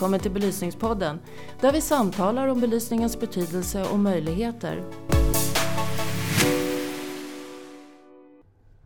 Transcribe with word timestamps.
välkommen 0.00 0.20
till 0.20 0.30
Belysningspodden 0.30 1.20
där 1.60 1.72
vi 1.72 1.80
samtalar 1.80 2.48
om 2.48 2.60
belysningens 2.60 3.20
betydelse 3.20 3.84
och 3.92 3.98
möjligheter. 3.98 4.84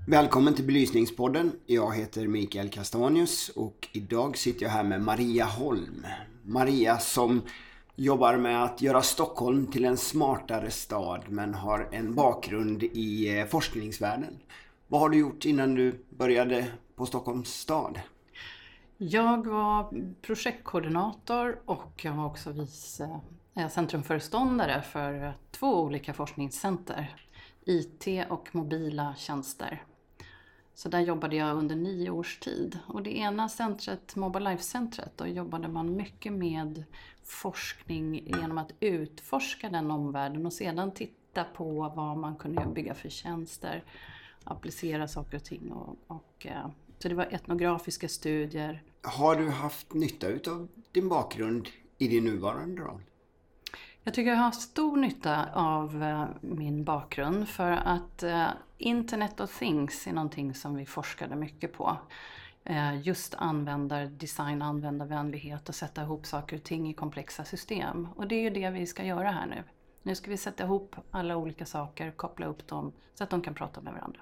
Välkommen 0.06 0.54
till 0.54 0.64
Belysningspodden. 0.64 1.52
Jag 1.66 1.94
heter 1.94 2.28
Mikael 2.28 2.68
Castanius 2.68 3.48
och 3.48 3.88
idag 3.92 4.38
sitter 4.38 4.62
jag 4.62 4.70
här 4.70 4.84
med 4.84 5.02
Maria 5.02 5.44
Holm. 5.44 6.06
Maria 6.42 6.98
som 6.98 7.42
jobbar 7.96 8.36
med 8.36 8.64
att 8.64 8.82
göra 8.82 9.02
Stockholm 9.02 9.66
till 9.66 9.84
en 9.84 9.96
smartare 9.96 10.70
stad 10.70 11.22
men 11.28 11.54
har 11.54 11.88
en 11.92 12.14
bakgrund 12.14 12.82
i 12.82 13.38
eh, 13.38 13.46
forskningsvärlden. 13.46 14.38
Vad 14.88 15.00
har 15.00 15.08
du 15.08 15.18
gjort 15.18 15.44
innan 15.44 15.74
du 15.74 16.04
började 16.10 16.66
på 16.96 17.06
Stockholms 17.06 17.54
stad? 17.54 18.00
Jag 18.98 19.46
var 19.46 20.04
projektkoordinator 20.22 21.60
och 21.64 22.00
jag 22.04 22.12
var 22.12 22.26
också 22.26 22.52
vice 22.52 23.20
eh, 23.54 23.68
centrumföreståndare 23.68 24.82
för 24.82 25.24
eh, 25.24 25.32
två 25.50 25.82
olika 25.82 26.14
forskningscenter. 26.14 27.16
IT 27.64 28.06
och 28.28 28.48
mobila 28.52 29.14
tjänster. 29.16 29.82
Så 30.74 30.88
där 30.88 31.00
jobbade 31.00 31.36
jag 31.36 31.56
under 31.56 31.76
nio 31.76 32.10
års 32.10 32.38
tid. 32.38 32.78
Och 32.86 33.02
det 33.02 33.16
ena 33.18 33.48
centret, 33.48 34.16
Mobile 34.16 34.50
Life-centret, 34.50 35.12
då 35.16 35.26
jobbade 35.26 35.68
man 35.68 35.96
mycket 35.96 36.32
med 36.32 36.84
forskning 37.22 38.26
genom 38.26 38.58
att 38.58 38.72
utforska 38.80 39.70
den 39.70 39.90
omvärlden 39.90 40.46
och 40.46 40.52
sedan 40.52 40.92
titta 40.92 41.44
på 41.44 41.92
vad 41.96 42.16
man 42.16 42.36
kunde 42.36 42.66
bygga 42.74 42.94
för 42.94 43.08
tjänster, 43.08 43.84
applicera 44.44 45.08
saker 45.08 45.36
och 45.36 45.44
ting. 45.44 45.72
Och, 45.72 45.96
och, 46.06 46.46
eh, 46.46 46.66
så 47.04 47.08
det 47.08 47.14
var 47.14 47.28
etnografiska 47.30 48.08
studier. 48.08 48.82
Har 49.02 49.36
du 49.36 49.48
haft 49.48 49.94
nytta 49.94 50.26
av 50.26 50.68
din 50.92 51.08
bakgrund 51.08 51.68
i 51.98 52.08
din 52.08 52.24
nuvarande 52.24 52.82
roll? 52.82 53.02
Jag 54.02 54.14
tycker 54.14 54.30
jag 54.30 54.38
har 54.38 54.50
stor 54.50 54.96
nytta 54.96 55.46
av 55.54 56.02
eh, 56.02 56.26
min 56.40 56.84
bakgrund 56.84 57.48
för 57.48 57.70
att 57.70 58.22
eh, 58.22 58.46
Internet 58.78 59.40
of 59.40 59.58
Things 59.58 60.06
är 60.06 60.12
någonting 60.12 60.54
som 60.54 60.76
vi 60.76 60.86
forskade 60.86 61.36
mycket 61.36 61.72
på. 61.72 61.96
Eh, 62.64 63.00
just 63.00 63.34
användardesign, 63.34 64.62
användarvänlighet 64.62 65.68
och 65.68 65.74
sätta 65.74 66.02
ihop 66.02 66.26
saker 66.26 66.56
och 66.56 66.62
ting 66.62 66.90
i 66.90 66.94
komplexa 66.94 67.44
system. 67.44 68.08
Och 68.16 68.28
det 68.28 68.34
är 68.34 68.42
ju 68.42 68.50
det 68.50 68.70
vi 68.70 68.86
ska 68.86 69.04
göra 69.04 69.30
här 69.30 69.46
nu. 69.46 69.62
Nu 70.02 70.14
ska 70.14 70.30
vi 70.30 70.36
sätta 70.36 70.64
ihop 70.64 70.96
alla 71.10 71.36
olika 71.36 71.66
saker, 71.66 72.10
koppla 72.10 72.46
upp 72.46 72.68
dem 72.68 72.92
så 73.14 73.24
att 73.24 73.30
de 73.30 73.42
kan 73.42 73.54
prata 73.54 73.80
med 73.80 73.92
varandra. 73.92 74.20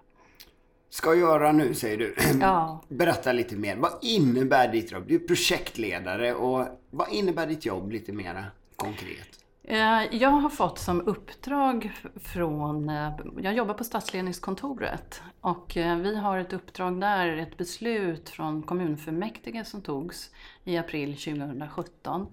Ska 0.92 1.14
göra 1.14 1.52
nu 1.52 1.74
säger 1.74 1.98
du. 1.98 2.14
Ja. 2.40 2.80
Berätta 2.88 3.32
lite 3.32 3.56
mer. 3.56 3.76
Vad 3.76 3.92
innebär 4.02 4.72
ditt 4.72 4.92
jobb? 4.92 5.04
Du 5.06 5.14
är 5.14 5.18
projektledare 5.18 6.34
och 6.34 6.66
vad 6.90 7.12
innebär 7.12 7.46
ditt 7.46 7.66
jobb 7.66 7.92
lite 7.92 8.12
mer 8.12 8.50
konkret? 8.76 9.28
Eh, 9.62 10.16
jag 10.16 10.30
har 10.30 10.48
fått 10.48 10.78
som 10.78 11.00
uppdrag 11.00 11.92
från, 12.16 12.88
eh, 12.88 13.10
jag 13.42 13.54
jobbar 13.54 13.74
på 13.74 13.84
stadsledningskontoret 13.84 15.22
och 15.40 15.76
eh, 15.76 15.96
vi 15.96 16.16
har 16.16 16.38
ett 16.38 16.52
uppdrag 16.52 17.00
där, 17.00 17.36
ett 17.36 17.56
beslut 17.56 18.28
från 18.28 18.62
kommunfullmäktige 18.62 19.64
som 19.64 19.82
togs 19.82 20.30
i 20.64 20.77
april 20.77 21.16
2017 21.16 22.27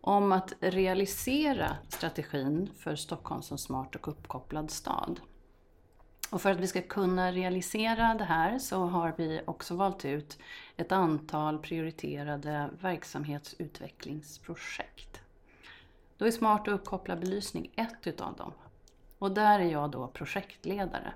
om 0.00 0.32
att 0.32 0.52
realisera 0.60 1.76
strategin 1.88 2.70
för 2.78 2.96
Stockholm 2.96 3.42
som 3.42 3.58
smart 3.58 3.94
och 3.94 4.08
uppkopplad 4.08 4.70
stad. 4.70 5.20
Och 6.32 6.42
för 6.42 6.50
att 6.50 6.60
vi 6.60 6.66
ska 6.66 6.82
kunna 6.82 7.32
realisera 7.32 8.14
det 8.14 8.24
här 8.24 8.58
så 8.58 8.86
har 8.86 9.14
vi 9.16 9.40
också 9.44 9.74
valt 9.74 10.04
ut 10.04 10.38
ett 10.76 10.92
antal 10.92 11.58
prioriterade 11.58 12.70
verksamhetsutvecklingsprojekt. 12.80 15.20
Då 16.16 16.24
är 16.24 16.30
smart 16.30 16.68
och 16.68 16.74
uppkopplad 16.74 17.20
belysning 17.20 17.70
ett 17.76 18.06
utav 18.06 18.36
dem. 18.36 18.52
Och 19.18 19.32
där 19.32 19.60
är 19.60 19.64
jag 19.64 19.90
då 19.90 20.06
projektledare. 20.06 21.12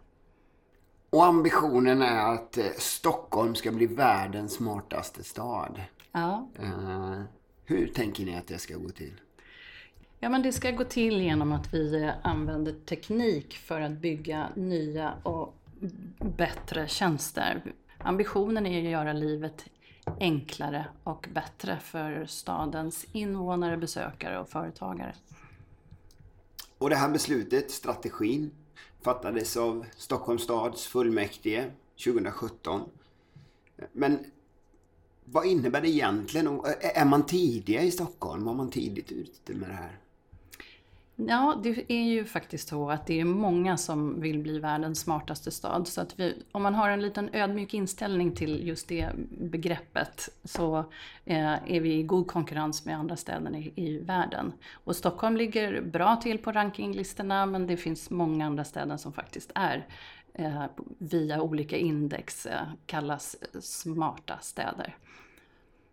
Och 1.11 1.25
ambitionen 1.25 2.03
är 2.03 2.35
att 2.35 2.59
eh, 2.59 2.65
Stockholm 2.79 3.55
ska 3.55 3.73
bli 3.73 3.87
världens 3.87 4.53
smartaste 4.53 5.25
stad. 5.25 5.81
Ja. 6.13 6.49
Uh, 6.63 7.23
hur 7.65 7.87
tänker 7.87 8.25
ni 8.25 8.37
att 8.37 8.47
det 8.47 8.59
ska 8.59 8.77
gå 8.77 8.89
till? 8.89 9.21
Ja, 10.21 10.29
men 10.29 10.43
det 10.43 10.53
ska 10.53 10.71
gå 10.71 10.85
till 10.85 11.21
genom 11.21 11.53
att 11.53 11.75
vi 11.75 12.03
eh, 12.03 12.11
använder 12.23 12.73
teknik 12.73 13.57
för 13.57 13.81
att 13.81 13.93
bygga 13.93 14.49
nya 14.55 15.15
och 15.23 15.55
bättre 16.37 16.89
tjänster. 16.89 17.63
Ambitionen 17.99 18.67
är 18.67 18.79
att 18.79 18.91
göra 18.91 19.13
livet 19.13 19.65
enklare 20.21 20.87
och 21.05 21.29
bättre 21.35 21.79
för 21.79 22.27
stadens 22.27 23.07
invånare, 23.13 23.77
besökare 23.77 24.39
och 24.39 24.49
företagare. 24.49 25.15
Och 26.79 26.91
det 26.91 26.97
här 26.97 27.09
beslutet, 27.09 27.71
strategin, 27.71 28.51
fattades 29.03 29.57
av 29.57 29.87
Stockholms 29.97 30.43
stads 30.43 30.87
fullmäktige 30.87 31.71
2017. 32.05 32.83
Men 33.93 34.25
vad 35.25 35.47
innebär 35.47 35.81
det 35.81 35.89
egentligen? 35.89 36.47
Eh, 36.47 37.01
är 37.01 37.05
man 37.05 37.27
tidiga 37.27 37.83
i 37.83 37.91
Stockholm? 37.91 38.45
Var 38.45 38.55
man 38.55 38.71
tidigt 38.71 39.13
ute 39.13 39.55
med 39.55 39.69
det 39.69 39.75
här? 39.75 39.99
Ja, 41.19 41.61
det 41.63 41.93
är 41.93 42.05
ju 42.05 42.25
faktiskt 42.25 42.69
så 42.69 42.91
att 42.91 43.07
det 43.07 43.21
är 43.21 43.25
många 43.25 43.77
som 43.77 44.21
vill 44.21 44.39
bli 44.39 44.59
världens 44.59 45.01
smartaste 45.01 45.51
stad. 45.51 45.89
Så 45.89 46.01
att 46.01 46.21
vi, 46.21 46.43
om 46.53 46.63
man 46.63 46.75
har 46.75 46.91
en 46.91 47.03
liten 47.03 47.31
ödmjuk 47.33 47.75
inställning 47.75 48.33
till 48.33 48.69
just 48.69 48.89
det 48.89 49.11
begreppet 49.31 50.29
så 50.45 50.79
eh, 51.25 51.73
är 51.73 51.81
vi 51.81 51.95
i 51.95 52.03
god 52.03 52.27
konkurrens 52.27 52.85
med 52.85 52.97
andra 52.97 53.17
städer 53.17 53.57
i, 53.57 53.73
i, 53.77 53.99
världen. 53.99 54.53
Och 54.73 54.97
Stockholm 54.97 55.37
ligger 55.37 55.81
bra 55.81 56.17
till 56.17 56.39
på 56.39 56.53
rankinglistorna 56.53 57.47
men 57.47 57.67
det 57.67 57.77
finns 57.77 58.11
många 58.11 58.47
andra 58.47 58.65
städer 58.65 58.97
som 58.97 59.13
faktiskt 59.13 59.53
är 59.55 59.87
eh, 60.35 60.65
via 60.99 61.41
olika 61.41 61.77
index 61.77 62.47
eh, 62.47 62.67
kallas 62.87 63.37
eh, 63.41 63.61
smarta 63.61 64.39
städer. 64.41 64.97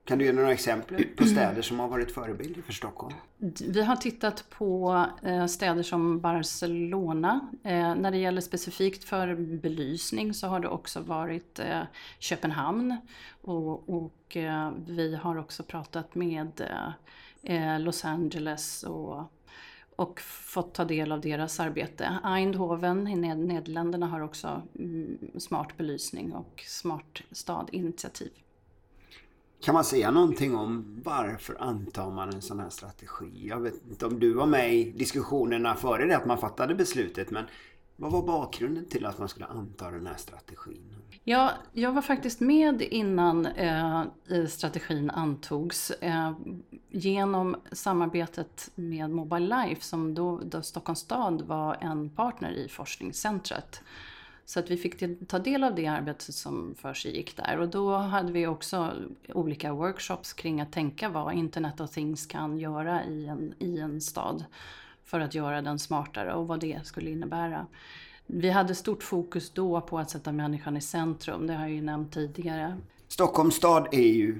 Kan 0.06 0.18
du 0.18 0.26
ge 0.26 0.32
några 0.32 0.54
exempel 0.54 1.04
på 1.04 1.26
städer 1.26 1.62
som 1.62 1.80
har 1.80 1.88
varit 1.88 2.12
förebilder 2.12 2.62
för 2.62 2.74
Stockholm? 2.74 3.16
Vi 3.68 3.82
har 3.82 3.96
tittat 3.96 4.46
på 4.50 5.06
eh, 5.24 5.46
städer 5.46 5.84
som 5.84 6.20
Barcelona. 6.20 7.50
Eh, 7.64 7.96
när 7.96 8.12
det 8.12 8.18
gäller 8.18 8.42
specifikt 8.42 9.04
för 9.04 9.36
belysning 9.36 10.34
så 10.34 10.48
har 10.48 10.60
det 10.60 10.68
också 10.68 11.00
varit 11.00 11.60
eh, 11.60 11.82
Köpenhamn. 12.20 12.98
Och, 13.42 14.38
vi 14.88 15.16
har 15.22 15.38
också 15.38 15.64
pratat 15.64 16.16
med 16.16 16.62
Los 17.80 18.06
Angeles 18.06 18.84
och 18.84 19.32
och 19.96 20.20
fått 20.22 20.74
ta 20.74 20.86
del 20.86 21.12
av 21.12 21.22
deras 21.22 21.60
arbete. 21.60 22.18
Eindhoven 22.24 23.08
i 23.08 23.16
Nederländerna 23.16 24.08
har 24.08 24.22
också 24.22 24.62
mm, 24.80 25.18
smart 25.38 25.78
belysning 25.78 26.34
och 26.34 26.64
smart 26.68 27.22
stad-initiativ. 27.32 28.32
Kan 29.64 29.74
man 29.74 29.84
säga 29.84 30.12
någonting 30.12 30.56
om 30.56 31.02
varför 31.04 31.62
antar 31.62 32.12
man 32.12 32.30
en 32.30 32.42
sån 32.42 32.60
här 32.60 32.70
strategi? 32.70 33.48
Jag 33.48 33.60
vet 33.60 33.74
inte 33.90 34.06
om 34.06 34.20
du 34.20 34.34
var 34.34 34.46
med 34.46 34.74
i 34.74 34.92
diskussionerna 34.92 35.76
före 35.76 36.06
det 36.06 36.18
att 36.18 36.26
man 36.26 36.38
fattade 36.38 36.76
beslutet 36.76 37.32
men 37.32 37.46
vad 37.96 38.12
var 38.12 38.22
bakgrunden 38.22 38.86
till 38.86 39.06
att 39.06 39.20
man 39.20 39.30
skulle 39.30 39.46
anta 39.46 39.92
den 39.92 40.08
här 40.08 40.16
strategin? 40.18 40.96
Ja, 41.24 41.52
jag 41.74 41.92
var 41.92 42.02
faktiskt 42.02 42.40
med 42.40 42.82
innan 42.82 43.46
eh, 43.46 44.04
strategin 44.50 45.10
antogs 45.10 45.92
eh, 45.92 46.32
genom 46.90 47.56
samarbetet 47.72 48.72
med 48.76 49.10
Mobile 49.10 49.66
Life 49.66 49.82
som 49.82 50.14
då, 50.14 50.42
då 50.46 50.62
Stockholms 50.62 51.00
stad 51.00 51.42
var 51.42 51.78
en 51.82 52.10
partner 52.10 52.52
i 52.52 52.68
forskningscentret. 52.68 53.82
Så 54.46 54.60
att 54.60 54.72
vi 54.72 54.78
fick 54.78 55.28
ta 55.28 55.40
del 55.40 55.64
av 55.64 55.76
det 55.76 55.88
arbetet 55.88 56.36
som 56.36 56.76
för 56.76 56.94
sig 56.94 57.16
gick 57.16 57.38
där. 57.38 57.60
Och 57.60 57.70
då 57.70 57.96
hade 57.96 58.32
vi 58.32 58.48
också 58.48 58.92
olika 59.34 59.74
workshops 59.74 60.34
kring 60.34 60.62
att 60.62 60.72
tänka 60.72 61.10
vad 61.10 61.34
Internet 61.34 61.80
of 61.80 61.92
Things 61.92 62.26
kan 62.26 62.60
göra 62.60 63.06
i 63.06 63.28
en, 63.28 63.54
i 63.60 63.80
en 63.80 64.02
stad 64.02 64.46
för 65.04 65.20
att 65.20 65.36
göra 65.36 65.62
den 65.62 65.80
smartare 65.80 66.34
och 66.34 66.48
vad 66.48 66.60
det 66.60 66.86
skulle 66.86 67.10
innebära. 67.10 67.68
Vi 68.26 68.50
hade 68.50 68.76
stort 68.76 69.04
fokus 69.04 69.50
då 69.50 69.82
på 69.82 70.00
att 70.00 70.10
sätta 70.10 70.32
människan 70.32 70.78
i 70.78 70.82
centrum, 70.82 71.48
det 71.48 71.54
har 71.54 71.62
jag 71.62 71.72
ju 71.72 71.82
nämnt 71.82 72.14
tidigare. 72.14 72.78
Stockholms 73.08 73.56
stad 73.56 73.88
är 73.92 74.14
ju 74.14 74.40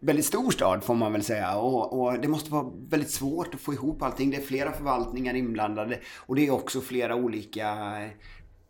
väldigt 0.00 0.26
stor 0.26 0.50
stad 0.50 0.84
får 0.84 0.94
man 0.94 1.12
väl 1.12 1.22
säga 1.22 1.56
och, 1.58 2.00
och, 2.00 2.20
det 2.20 2.28
måste 2.28 2.50
vara 2.50 2.70
väldigt 2.88 3.10
svårt 3.10 3.54
att 3.54 3.60
få 3.60 3.72
ihop 3.72 4.02
allting. 4.02 4.30
Det 4.30 4.36
är 4.36 4.40
flera 4.40 4.72
förvaltningar 4.72 5.34
inblandade 5.34 6.00
och 6.16 6.36
det 6.36 6.46
är 6.46 6.50
också 6.50 6.80
flera 6.80 7.16
olika 7.16 7.76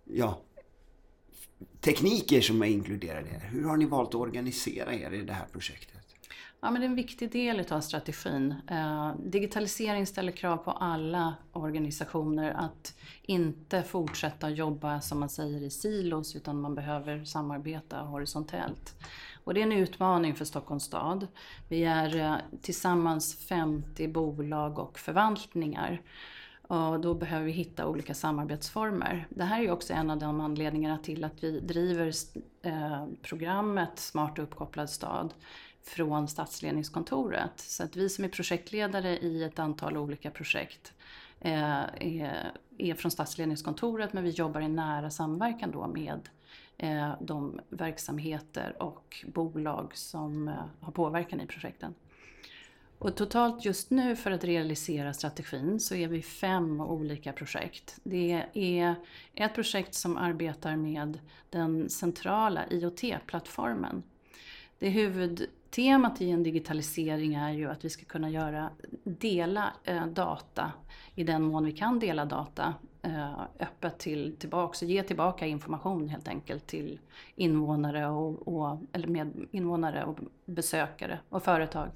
ja, 0.04 0.40
tekniker 1.80 2.40
som 2.40 2.62
är 2.62 2.66
inkluderade 2.66 3.28
här. 3.28 3.48
Hur 3.48 3.64
har 3.64 3.76
ni 3.76 3.84
valt 3.84 4.08
att 4.08 4.14
organisera 4.14 4.94
er 4.94 5.10
i 5.10 5.22
det 5.22 5.32
här 5.32 5.46
projektet? 5.52 5.96
Ja, 6.60 6.70
men 6.70 6.80
det 6.80 6.86
är 6.86 6.88
en 6.88 6.96
viktig 6.96 7.32
del 7.32 7.72
av 7.72 7.80
strategin. 7.80 8.54
Eh, 8.70 9.12
digitalisering 9.24 10.06
ställer 10.06 10.32
krav 10.32 10.56
på 10.56 10.70
alla 10.70 11.34
organisationer 11.52 12.50
att 12.50 12.94
inte 13.22 13.82
fortsätta 13.82 14.50
jobba 14.50 15.00
som 15.00 15.20
man 15.20 15.28
säger 15.28 15.62
i 15.62 15.70
silos 15.70 16.36
utan 16.36 16.60
man 16.60 16.74
behöver 16.74 17.24
samarbeta 17.24 17.96
horisontellt. 17.96 18.94
Och 19.44 19.54
det 19.54 19.60
är 19.60 19.62
en 19.62 19.72
utmaning 19.72 20.34
för 20.34 20.44
Stockholms 20.44 20.84
stad. 20.84 21.26
Vi 21.68 21.84
är 21.84 22.16
eh, 22.16 22.36
tillsammans 22.62 23.36
50 23.36 24.08
bolag 24.08 24.78
och 24.78 24.98
förvaltningar. 24.98 26.02
Och 26.66 27.00
då 27.00 27.14
behöver 27.14 27.44
vi 27.44 27.52
hitta 27.52 27.86
olika 27.86 28.14
samarbetsformer. 28.14 29.26
Det 29.30 29.44
här 29.44 29.62
är 29.62 29.70
också 29.70 29.92
en 29.92 30.10
av 30.10 30.18
de 30.18 30.40
anledningarna 30.40 30.98
till 30.98 31.24
att 31.24 31.44
vi 31.44 31.60
driver 31.60 32.12
eh, 32.62 33.06
programmet 33.22 33.98
Smart 33.98 34.38
och 34.38 34.44
uppkopplad 34.44 34.90
stad 34.90 35.34
från 35.82 36.28
stadsledningskontoret. 36.28 37.60
Så 37.60 37.84
att 37.84 37.96
vi 37.96 38.08
som 38.08 38.24
är 38.24 38.28
projektledare 38.28 39.18
i 39.18 39.44
ett 39.44 39.58
antal 39.58 39.96
olika 39.96 40.30
projekt 40.30 40.94
eh, 41.40 41.80
är, 41.94 42.52
är 42.78 42.94
från 42.94 43.10
stadsledningskontoret 43.10 44.12
men 44.12 44.24
vi 44.24 44.30
jobbar 44.30 44.60
i 44.60 44.68
nära 44.68 45.10
samverkan 45.10 45.70
då 45.70 45.86
med 45.86 46.28
eh, 46.76 47.12
de 47.20 47.60
verksamheter 47.68 48.82
och 48.82 49.24
bolag 49.26 49.96
som 49.96 50.50
har 50.80 50.92
påverkan 50.92 51.40
i 51.40 51.46
projekten. 51.46 51.94
Och 52.98 53.16
totalt 53.16 53.64
just 53.64 53.90
nu 53.90 54.16
för 54.16 54.30
att 54.30 54.44
realisera 54.44 55.12
strategin 55.12 55.80
så 55.80 55.94
är 55.94 56.08
vi 56.08 56.22
fem 56.22 56.80
olika 56.80 57.32
projekt. 57.32 57.98
Det 58.02 58.44
är 58.54 58.94
ett 59.34 59.54
projekt 59.54 59.94
som 59.94 60.16
arbetar 60.16 60.76
med 60.76 61.18
den 61.50 61.90
centrala 61.90 62.66
IoT-plattformen. 62.70 64.02
Det 64.78 64.88
huvudtemat 64.88 66.20
i 66.20 66.30
en 66.30 66.42
digitalisering 66.42 67.34
är 67.34 67.50
ju 67.50 67.70
att 67.70 67.84
vi 67.84 67.90
ska 67.90 68.04
kunna 68.04 68.30
göra, 68.30 68.70
dela 69.04 69.72
eh, 69.84 70.06
data 70.06 70.72
i 71.14 71.24
den 71.24 71.42
mån 71.42 71.64
vi 71.64 71.72
kan 71.72 71.98
dela 71.98 72.24
data 72.24 72.74
eh, 73.02 73.40
öppet 73.60 73.98
till, 73.98 74.36
tillbaks 74.38 74.82
och 74.82 74.88
ge 74.88 75.02
tillbaka 75.02 75.46
information 75.46 76.08
helt 76.08 76.28
enkelt 76.28 76.66
till 76.66 77.00
invånare 77.34 78.06
och, 78.06 78.48
och, 78.48 78.78
eller 78.92 79.08
med 79.08 79.46
invånare 79.50 80.04
och 80.04 80.18
besökare 80.44 81.18
och 81.28 81.42
företag 81.42 81.88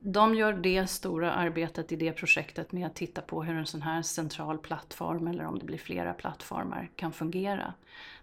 de 0.00 0.34
gör 0.34 0.52
det 0.52 0.86
stora 0.86 1.32
arbetet 1.32 1.92
i 1.92 1.96
det 1.96 2.12
projektet 2.12 2.72
med 2.72 2.86
att 2.86 2.94
titta 2.94 3.20
på 3.20 3.42
hur 3.42 3.54
en 3.54 3.66
sån 3.66 3.82
här 3.82 4.02
central 4.02 4.58
plattform, 4.58 5.26
eller 5.26 5.44
om 5.44 5.58
det 5.58 5.64
blir 5.64 5.78
flera 5.78 6.14
plattformar, 6.14 6.90
kan 6.96 7.12
fungera. 7.12 7.74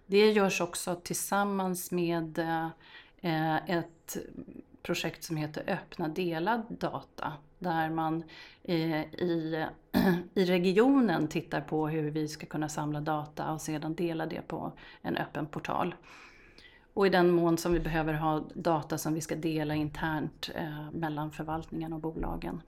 Det 0.06 0.31
görs 0.31 0.62
också 0.62 0.96
tillsammans 0.96 1.92
med 1.92 2.40
eh, 3.22 3.69
ett 3.69 4.18
projekt 4.81 5.24
som 5.24 5.38
heter 5.38 5.63
Öppna 5.68 6.07
delad 6.07 6.62
data, 6.69 7.34
där 7.60 7.90
man 7.90 8.24
eh, 8.63 9.02
i, 9.02 9.66
i 10.34 10.46
regionen 10.46 11.28
tittar 11.28 11.62
på 11.62 11.88
hur 11.88 12.12
vi 12.12 12.28
ska 12.28 12.46
kunna 12.46 12.69
samla 12.69 13.02
data 13.02 13.52
och 13.52 13.62
sedan 13.62 13.96
dela 13.96 14.25
det 14.25 14.48
på 14.48 14.72
en 15.02 15.18
öppen 15.18 15.46
portal. 15.46 15.96
Och 16.95 17.07
i 17.07 17.09
den 17.09 17.31
mån 17.31 17.57
som 17.57 17.74
vi 17.74 17.80
behöver 17.80 18.13
ha 18.13 18.44
data 18.53 18.97
som 18.97 19.13
vi 19.13 19.21
ska 19.21 19.36
dela 19.36 19.75
internt 19.75 20.50
eh, 20.56 20.92
mellan 20.92 21.31
förvaltningen 21.31 21.94
och 21.94 22.00
bolagen. 22.00 22.62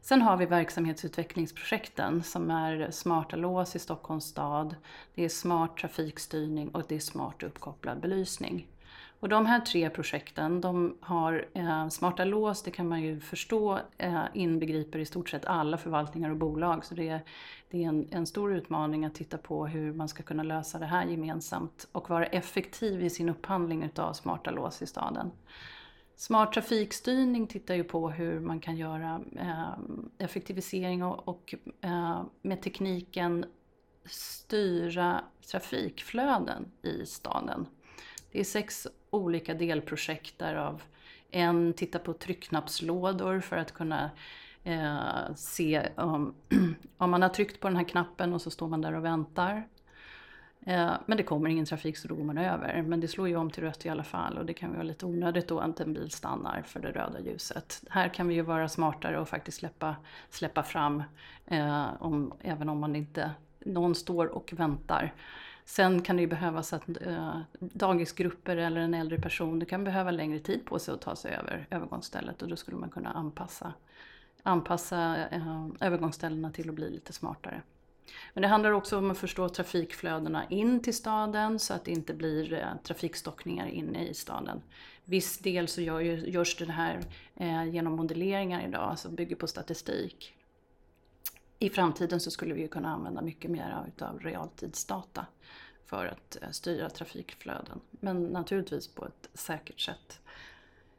Sen 0.00 0.22
har 0.22 0.36
vi 0.36 0.46
verksamhetsutvecklingsprojekten 0.46 2.22
som 2.22 2.50
är 2.50 2.90
smarta 2.90 3.36
lås 3.36 3.76
i 3.76 3.78
Stockholms 3.78 4.24
stad, 4.24 4.74
det 5.14 5.24
är 5.24 5.28
smart 5.28 5.76
trafikstyrning 5.76 6.68
och 6.68 6.82
det 6.88 6.94
är 6.94 7.00
smart 7.00 7.42
uppkopplad 7.42 8.00
belysning. 8.00 8.66
Och 9.20 9.28
de 9.28 9.46
här 9.46 9.60
tre 9.60 9.90
projekten, 9.90 10.60
de 10.60 10.96
har 11.00 11.48
eh, 11.54 11.88
smarta 11.88 12.24
lås, 12.24 12.62
det 12.62 12.70
kan 12.70 12.88
man 12.88 13.02
ju 13.02 13.20
förstå, 13.20 13.78
eh, 13.98 14.24
inbegriper 14.34 14.98
i 14.98 15.06
stort 15.06 15.28
sett 15.28 15.44
alla 15.44 15.78
förvaltningar 15.78 16.30
och 16.30 16.36
bolag. 16.36 16.84
Så 16.84 16.94
det 16.94 17.08
är, 17.08 17.20
det 17.70 17.84
är 17.84 17.88
en, 17.88 18.08
en, 18.10 18.26
stor 18.26 18.54
utmaning 18.54 19.04
att 19.04 19.14
titta 19.14 19.38
på 19.38 19.66
hur 19.66 19.92
man 19.92 20.08
ska 20.08 20.22
kunna 20.22 20.42
lösa 20.42 20.78
det 20.78 20.86
här 20.86 21.06
gemensamt 21.06 21.88
och 21.92 22.10
vara 22.10 22.26
effektiv 22.26 23.04
i 23.04 23.10
sin 23.10 23.28
upphandling 23.28 23.82
utav 23.82 24.12
smarta 24.12 24.50
lås 24.50 24.82
i 24.82 24.86
staden. 24.86 25.30
Smart 26.16 26.52
trafikstyrning 26.52 27.46
tittar 27.46 27.74
ju 27.74 27.84
på 27.84 28.10
hur 28.10 28.40
man 28.40 28.60
kan 28.60 28.76
göra 28.76 29.20
eh, 29.36 29.78
effektivisering 30.18 31.04
och, 31.04 31.28
och 31.28 31.54
eh, 31.80 32.22
med 32.42 32.62
tekniken 32.62 33.44
styra 34.04 35.24
trafikflöden 35.50 36.66
i 36.82 37.06
staden. 37.06 37.66
Det 38.32 38.40
är 38.40 38.44
sex 38.44 38.86
olika 39.10 39.54
delprojekt 39.54 40.38
därav 40.38 40.82
en 41.30 41.72
tittar 41.72 41.98
på 41.98 42.12
tryckknappslådor 42.12 43.40
för 43.40 43.56
att 43.56 43.72
kunna 43.72 44.10
eh, 44.64 45.34
se 45.36 45.88
om, 45.96 46.34
om 46.96 47.10
man 47.10 47.22
har 47.22 47.28
tryckt 47.28 47.60
på 47.60 47.68
den 47.68 47.76
här 47.76 47.84
knappen 47.84 48.32
och 48.32 48.42
så 48.42 48.50
står 48.50 48.68
man 48.68 48.80
där 48.80 48.94
och 48.94 49.04
väntar. 49.04 49.68
Eh, 50.66 50.92
men 51.06 51.16
det 51.16 51.22
kommer 51.22 51.50
ingen 51.50 51.66
trafik 51.66 51.96
så 51.96 52.08
då 52.08 52.14
går 52.14 52.24
man 52.24 52.38
över. 52.38 52.82
Men 52.82 53.00
det 53.00 53.08
slår 53.08 53.28
ju 53.28 53.36
om 53.36 53.50
till 53.50 53.62
rött 53.62 53.86
i 53.86 53.88
alla 53.88 54.04
fall 54.04 54.38
och 54.38 54.46
det 54.46 54.54
kan 54.54 54.72
vara 54.72 54.82
lite 54.82 55.06
onödigt 55.06 55.48
då 55.48 55.58
att 55.58 55.80
en 55.80 55.92
bil 55.92 56.10
stannar 56.10 56.62
för 56.62 56.80
det 56.80 56.90
röda 56.90 57.20
ljuset. 57.20 57.82
Här 57.90 58.08
kan 58.08 58.28
vi 58.28 58.34
ju 58.34 58.42
vara 58.42 58.68
smartare 58.68 59.20
och 59.20 59.28
faktiskt 59.28 59.58
släppa, 59.58 59.96
släppa 60.30 60.62
fram 60.62 61.02
eh, 61.46 62.02
om, 62.02 62.32
även 62.40 62.68
om 62.68 62.78
man 62.78 62.96
inte, 62.96 63.30
någon 63.64 63.94
står 63.94 64.26
och 64.26 64.52
väntar. 64.56 65.14
Sen 65.68 66.02
kan 66.02 66.16
det 66.16 66.22
ju 66.22 66.28
behövas 66.28 66.72
att 66.72 66.88
äh, 67.06 67.40
dagisgrupper 67.60 68.56
eller 68.56 68.80
en 68.80 68.94
äldre 68.94 69.18
person 69.18 69.58
det 69.58 69.66
kan 69.66 69.84
behöva 69.84 70.10
längre 70.10 70.38
tid 70.38 70.64
på 70.64 70.78
sig 70.78 70.94
att 70.94 71.00
ta 71.00 71.16
sig 71.16 71.34
över 71.34 71.66
övergångsstället 71.70 72.42
och 72.42 72.48
då 72.48 72.56
skulle 72.56 72.76
man 72.76 72.90
kunna 72.90 73.10
anpassa, 73.10 73.72
anpassa 74.42 75.16
äh, 75.30 75.66
övergångsställena 75.80 76.50
till 76.50 76.68
att 76.68 76.74
bli 76.74 76.90
lite 76.90 77.12
smartare. 77.12 77.62
Men 78.34 78.42
det 78.42 78.48
handlar 78.48 78.72
också 78.72 78.98
om 78.98 79.10
att 79.10 79.18
förstå 79.18 79.48
trafikflödena 79.48 80.48
in 80.48 80.82
till 80.82 80.94
staden 80.94 81.58
så 81.58 81.74
att 81.74 81.84
det 81.84 81.90
inte 81.90 82.14
blir 82.14 82.52
äh, 82.52 82.82
trafikstockningar 82.82 83.66
inne 83.66 84.08
i 84.08 84.14
staden. 84.14 84.62
Viss 85.04 85.38
del 85.38 85.68
så 85.68 85.80
gör, 85.80 86.00
görs 86.00 86.56
det 86.56 86.72
här 86.72 87.00
eh, 87.36 87.64
genom 87.64 87.92
modelleringar 87.92 88.68
idag 88.68 88.98
som 88.98 89.14
bygger 89.14 89.36
på 89.36 89.46
statistik. 89.46 90.37
I 91.58 91.70
framtiden 91.70 92.20
så 92.20 92.30
skulle 92.30 92.54
vi 92.54 92.68
kunna 92.68 92.88
använda 92.88 93.22
mycket 93.22 93.50
mer 93.50 93.84
utav 93.88 94.20
realtidsdata 94.20 95.26
för 95.84 96.06
att 96.06 96.38
eh, 96.42 96.50
styra 96.50 96.90
trafikflöden. 96.90 97.80
Men 97.90 98.22
naturligtvis 98.22 98.88
på 98.88 99.06
ett 99.06 99.28
säkert 99.34 99.80
sätt. 99.80 100.20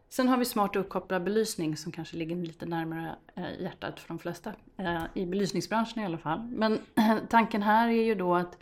Sen 0.10 0.28
har 0.28 0.38
vi 0.38 0.46
smart 0.46 0.76
uppkopplad 0.76 1.24
belysning 1.24 1.78
som 1.78 1.92
kanske 1.92 2.18
ligger 2.18 2.36
lite 2.36 2.66
närmare 2.66 3.16
eh, 3.36 3.62
hjärtat 3.62 4.00
för 4.00 4.08
de 4.08 4.20
flesta, 4.20 4.54
eh, 4.78 5.04
i 5.14 5.26
belysningsbranschen 5.26 6.04
i 6.04 6.06
alla 6.06 6.18
fall. 6.18 6.42
Men 6.42 6.80
tanken 7.30 7.62
här 7.62 7.88
är 7.88 8.04
ju 8.04 8.16
då 8.16 8.36
att 8.36 8.58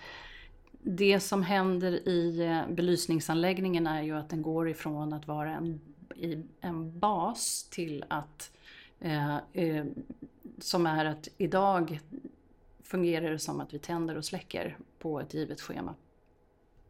det 0.72 1.20
som 1.20 1.44
händer 1.44 1.92
i 2.08 2.64
belysningsanläggningen 2.70 3.88
är 3.88 4.02
ju 4.02 4.18
att 4.18 4.30
den 4.30 4.42
går 4.42 4.70
ifrån 4.70 5.14
att 5.14 5.28
vara 5.28 5.56
en, 5.56 5.82
en 6.62 7.00
bas 7.00 7.68
till 7.70 8.06
att 8.08 8.57
Eh, 9.00 9.38
eh, 9.54 9.86
som 10.60 10.86
är 10.86 11.06
att 11.06 11.28
idag 11.38 12.00
fungerar 12.84 13.32
det 13.32 13.40
som 13.40 13.60
att 13.60 13.74
vi 13.74 13.80
tänder 13.80 14.16
och 14.16 14.26
släcker 14.26 14.78
på 15.00 15.20
ett 15.20 15.34
givet 15.34 15.62
schema 15.62 15.96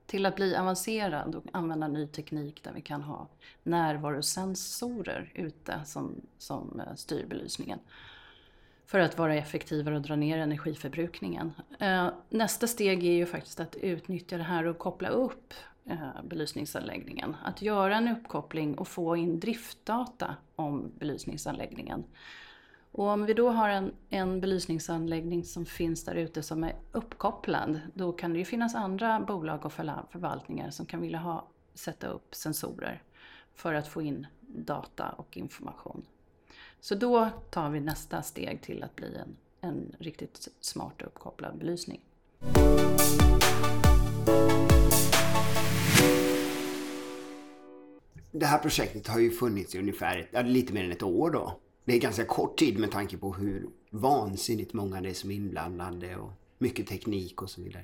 till 0.07 0.25
att 0.25 0.35
bli 0.35 0.55
avancerad 0.55 1.35
och 1.35 1.43
använda 1.53 1.87
ny 1.87 2.07
teknik 2.07 2.63
där 2.63 2.73
vi 2.73 2.81
kan 2.81 3.01
ha 3.01 3.27
närvarosensorer 3.63 5.31
ute 5.35 5.81
som, 5.85 6.21
som 6.37 6.79
eh, 6.79 6.95
styr 6.95 7.25
belysningen. 7.25 7.79
För 8.85 8.99
att 8.99 9.17
vara 9.17 9.35
effektivare 9.35 9.95
och 9.95 10.01
dra 10.01 10.15
ner 10.15 10.37
energiförbrukningen. 10.37 11.53
Eh, 11.79 12.09
nästa 12.29 12.67
steg 12.67 13.03
är 13.03 13.11
ju 13.11 13.25
faktiskt 13.25 13.59
att 13.59 13.75
utnyttja 13.75 14.37
det 14.37 14.43
här 14.43 14.65
och 14.65 14.77
koppla 14.77 15.09
upp 15.09 15.53
Eh, 15.89 16.23
belysningsanläggningen. 16.23 17.35
Att 17.43 17.61
göra 17.61 17.97
en 17.97 18.07
uppkoppling 18.07 18.77
och 18.77 18.87
få 18.87 19.15
in 19.15 19.39
driftdata 19.39 20.35
om 20.55 20.91
belysningsanläggningen. 20.99 22.03
Och 22.91 23.05
om 23.05 23.25
vi 23.25 23.33
då 23.33 23.49
har 23.49 23.69
en, 23.69 23.93
en 24.09 24.41
belysningsanläggning 24.41 25.43
som 25.43 25.65
finns 25.65 26.03
där 26.03 26.15
ute 26.15 26.43
som 26.43 26.63
är 26.63 26.75
uppkopplad, 26.91 27.79
då 27.93 28.11
kan 28.11 28.33
det 28.33 28.39
ju 28.39 28.45
finnas 28.45 28.75
andra 28.75 29.19
bolag 29.19 29.65
och 29.65 29.73
förvaltningar 29.73 30.69
som 30.69 30.85
kan 30.85 31.01
vilja 31.01 31.19
ha, 31.19 31.47
sätta 31.73 32.07
upp 32.07 32.35
sensorer 32.35 33.03
för 33.53 33.73
att 33.73 33.87
få 33.87 34.01
in 34.01 34.27
data 34.41 35.09
och 35.09 35.37
information. 35.37 36.05
Så 36.79 36.95
då 36.95 37.29
tar 37.49 37.69
vi 37.69 37.79
nästa 37.79 38.21
steg 38.21 38.61
till 38.61 38.83
att 38.83 38.95
bli 38.95 39.15
en, 39.15 39.35
en 39.61 39.95
riktigt 39.99 40.47
smart 40.59 41.01
och 41.01 41.07
uppkopplad 41.07 41.57
belysning. 41.57 42.01
Det 48.39 48.45
här 48.45 48.57
projektet 48.57 49.07
har 49.07 49.19
ju 49.19 49.31
funnits 49.31 49.75
i 49.75 49.79
ungefär 49.79 50.43
lite 50.43 50.73
mer 50.73 50.83
än 50.83 50.91
ett 50.91 51.03
år 51.03 51.31
då 51.31 51.59
det 51.85 51.95
är 51.95 51.99
ganska 51.99 52.25
kort 52.25 52.59
tid 52.59 52.79
med 52.79 52.91
tanke 52.91 53.17
på 53.17 53.33
hur 53.33 53.69
vansinnigt 53.89 54.73
många 54.73 55.01
det 55.01 55.09
är 55.09 55.13
som 55.13 55.31
är 55.31 55.35
inblandade 55.35 56.15
och 56.15 56.31
mycket 56.57 56.87
teknik 56.87 57.41
och 57.41 57.49
så 57.49 57.61
vidare. 57.61 57.83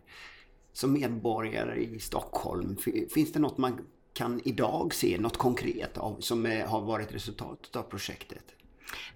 Som 0.73 0.93
medborgare 0.93 1.83
i 1.83 1.99
Stockholm, 1.99 2.77
finns 3.13 3.31
det 3.31 3.39
något 3.39 3.57
man 3.57 3.79
kan 4.13 4.41
idag 4.43 4.93
se 4.93 5.17
något 5.19 5.37
konkret 5.37 5.97
av, 5.97 6.19
som 6.19 6.45
är, 6.45 6.65
har 6.65 6.81
varit 6.81 7.15
resultatet 7.15 7.75
av 7.75 7.83
projektet? 7.83 8.43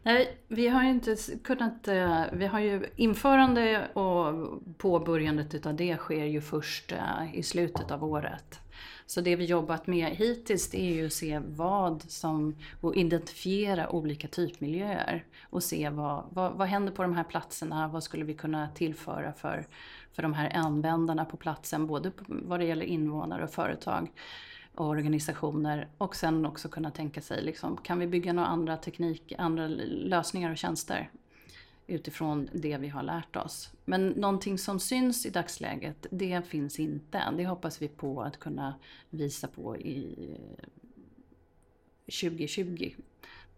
Nej, 0.04 0.38
vi 0.48 0.68
har 0.68 0.84
inte 0.84 1.16
kunnat... 1.44 1.88
Eh, 1.88 2.24
vi 2.34 2.46
har 2.46 2.60
ju 2.60 2.86
införande 2.96 3.88
och 3.94 4.34
påbörjandet 4.78 5.54
utav 5.54 5.76
det 5.76 5.98
sker 5.98 6.26
ju 6.26 6.42
först 6.42 6.92
eh, 6.92 7.36
i 7.36 7.44
slutet 7.44 7.92
av 7.92 8.04
året. 8.04 8.60
Så 9.08 9.22
det 9.22 9.36
vi 9.36 9.46
jobbat 9.46 9.88
med 9.88 10.08
hittills 10.08 10.70
det 10.70 10.82
är 10.82 10.94
ju 10.94 11.06
att 11.06 11.14
se 11.14 11.42
vad 11.46 12.04
som, 12.08 12.56
och 12.82 12.96
identifiera 12.96 13.90
olika 13.90 14.28
typmiljöer. 14.28 15.26
Och 15.50 15.64
se 15.64 15.90
vad, 15.90 16.26
vad, 16.30 16.54
vad 16.54 16.68
händer 16.68 16.92
på 16.92 17.02
de 17.02 17.14
här 17.14 17.24
platserna, 17.24 17.88
vad 17.88 18.04
skulle 18.04 18.26
vi 18.26 18.34
kunna 18.34 18.70
tillföra 18.70 19.34
för, 19.34 19.68
för 20.12 20.22
de 20.22 20.34
här 20.34 20.56
användarna 20.56 21.26
på 21.26 21.38
platsen, 21.38 21.88
både 21.88 22.12
vad 22.28 22.60
det 22.60 22.66
gäller 22.66 22.86
invånare 22.86 23.44
och 23.44 23.52
företag 23.52 24.12
och 24.76 24.88
organisationer. 24.88 25.88
Och 25.98 26.16
sen 26.16 26.46
också 26.46 26.70
kunna 26.70 26.92
tänka 26.92 27.22
sig, 27.22 27.44
liksom, 27.44 27.78
kan 27.78 28.00
vi 28.00 28.08
bygga 28.08 28.34
några 28.34 28.48
andra 28.48 28.78
teknik, 28.78 29.34
andra 29.38 29.68
lösningar 29.68 30.52
och 30.52 30.58
tjänster? 30.58 31.10
Utifrån 31.88 32.50
det 32.54 32.78
vi 32.78 32.88
har 32.88 33.04
lärt 33.04 33.36
oss. 33.36 33.72
Men 33.86 34.08
någonting 34.08 34.58
som 34.58 34.80
syns 34.80 35.26
i 35.26 35.30
dagsläget, 35.30 36.06
det 36.12 36.42
finns 36.48 36.80
inte. 36.80 37.34
Det 37.38 37.46
hoppas 37.46 37.82
vi 37.82 37.88
på 37.88 38.22
att 38.22 38.40
kunna 38.40 38.76
visa 39.10 39.48
på 39.48 39.78
i 39.78 40.16
2020. 42.22 42.92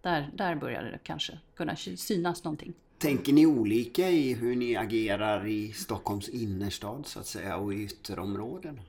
Där, 0.01 0.31
där 0.36 0.55
börjar 0.55 0.83
det 0.83 1.00
kanske 1.03 1.39
kunna 1.55 1.75
synas 1.75 2.43
någonting. 2.43 2.74
Tänker 2.98 3.33
ni 3.33 3.45
olika 3.45 4.09
i 4.09 4.33
hur 4.33 4.55
ni 4.55 4.75
agerar 4.75 5.48
i 5.48 5.74
Stockholms 5.74 6.29
innerstad 6.29 7.05
så 7.05 7.19
att 7.19 7.27
säga 7.27 7.57
och 7.57 7.74
i 7.74 7.83
ytterområden? 7.83 8.81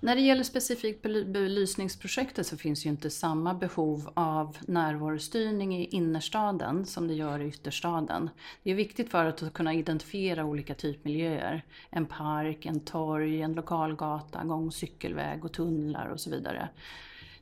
När 0.00 0.14
det 0.14 0.20
gäller 0.20 0.44
specifikt 0.44 1.02
belysningsprojektet 1.02 2.46
så 2.46 2.56
finns 2.56 2.86
ju 2.86 2.90
inte 2.90 3.10
samma 3.10 3.54
behov 3.54 4.10
av 4.14 4.56
närvarostyrning 4.66 5.76
i 5.76 5.84
innerstaden 5.84 6.86
som 6.86 7.08
det 7.08 7.14
gör 7.14 7.40
i 7.40 7.48
ytterstaden. 7.48 8.30
Det 8.62 8.70
är 8.70 8.74
viktigt 8.74 9.10
för 9.10 9.24
att 9.24 9.52
kunna 9.52 9.74
identifiera 9.74 10.44
olika 10.44 10.74
typmiljöer. 10.74 11.64
En 11.90 12.06
park, 12.06 12.66
en 12.66 12.80
torg, 12.80 13.42
en 13.42 13.52
lokalgata, 13.52 14.44
gång 14.44 14.66
och 14.66 14.74
cykelväg 14.74 15.44
och 15.44 15.52
tunnlar 15.52 16.06
och 16.06 16.20
så 16.20 16.30
vidare. 16.30 16.68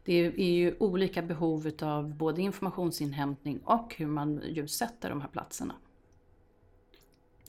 Det 0.04 0.12
är 0.26 0.52
ju 0.52 0.74
olika 0.78 1.22
behov 1.22 1.70
av 1.82 2.14
både 2.14 2.42
informationsinhämtning 2.42 3.60
och 3.64 3.94
hur 3.96 4.06
man 4.06 4.42
ljussätter 4.48 5.10
de 5.10 5.20
här 5.20 5.28
platserna. 5.28 5.74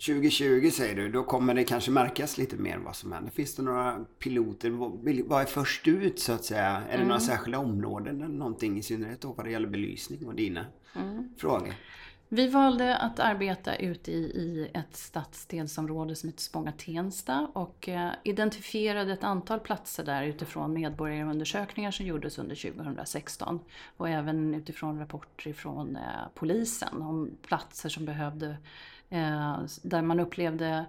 2020 0.05 0.69
säger 0.71 0.95
du, 0.95 1.11
då 1.11 1.23
kommer 1.23 1.53
det 1.53 1.63
kanske 1.63 1.91
märkas 1.91 2.37
lite 2.37 2.55
mer 2.55 2.77
vad 2.77 2.95
som 2.95 3.11
händer. 3.11 3.31
Finns 3.31 3.55
det 3.55 3.63
några 3.63 4.05
piloter? 4.19 4.69
Vad 5.23 5.41
är 5.41 5.45
först 5.45 5.87
ut 5.87 6.19
så 6.19 6.33
att 6.33 6.45
säga? 6.45 6.67
Är 6.67 6.87
det 6.87 6.95
mm. 6.95 7.07
några 7.07 7.19
särskilda 7.19 7.59
områden 7.59 8.21
eller 8.21 8.35
någonting 8.35 8.77
i 8.77 8.83
synnerhet 8.83 9.21
då 9.21 9.33
vad 9.33 9.45
det 9.45 9.51
gäller 9.51 9.67
belysning 9.67 10.27
och 10.27 10.35
dina 10.35 10.65
mm. 10.95 11.29
frågor? 11.37 11.73
Vi 12.29 12.47
valde 12.47 12.97
att 12.97 13.19
arbeta 13.19 13.75
ute 13.75 14.11
i, 14.11 14.15
i 14.15 14.71
ett 14.73 14.95
stadsdelsområde 14.95 16.15
som 16.15 16.29
heter 16.29 16.41
Spånga-Tensta 16.41 17.47
och 17.53 17.89
eh, 17.89 18.11
identifierade 18.23 19.13
ett 19.13 19.23
antal 19.23 19.59
platser 19.59 20.03
där 20.03 20.23
utifrån 20.23 20.73
medborgarundersökningar 20.73 21.91
som 21.91 22.05
gjordes 22.05 22.37
under 22.37 22.55
2016 22.55 23.59
och 23.97 24.09
även 24.09 24.53
utifrån 24.53 24.99
rapporter 24.99 25.53
från 25.53 25.95
eh, 25.95 26.01
polisen 26.35 27.01
om 27.01 27.31
platser 27.41 27.89
som 27.89 28.05
behövde 28.05 28.47
Eh, 28.47 28.57
Eh, 29.11 29.59
där 29.81 30.01
man 30.01 30.19
upplevde 30.19 30.85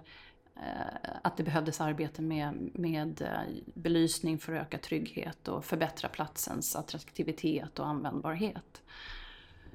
eh, 0.55 1.09
att 1.21 1.37
det 1.37 1.43
behövdes 1.43 1.81
arbete 1.81 2.21
med, 2.21 2.69
med 2.73 3.21
eh, 3.21 3.63
belysning 3.73 4.39
för 4.39 4.53
att 4.53 4.61
öka 4.61 4.77
trygghet 4.77 5.47
och 5.47 5.65
förbättra 5.65 6.09
platsens 6.09 6.75
attraktivitet 6.75 7.79
och 7.79 7.87
användbarhet. 7.87 8.81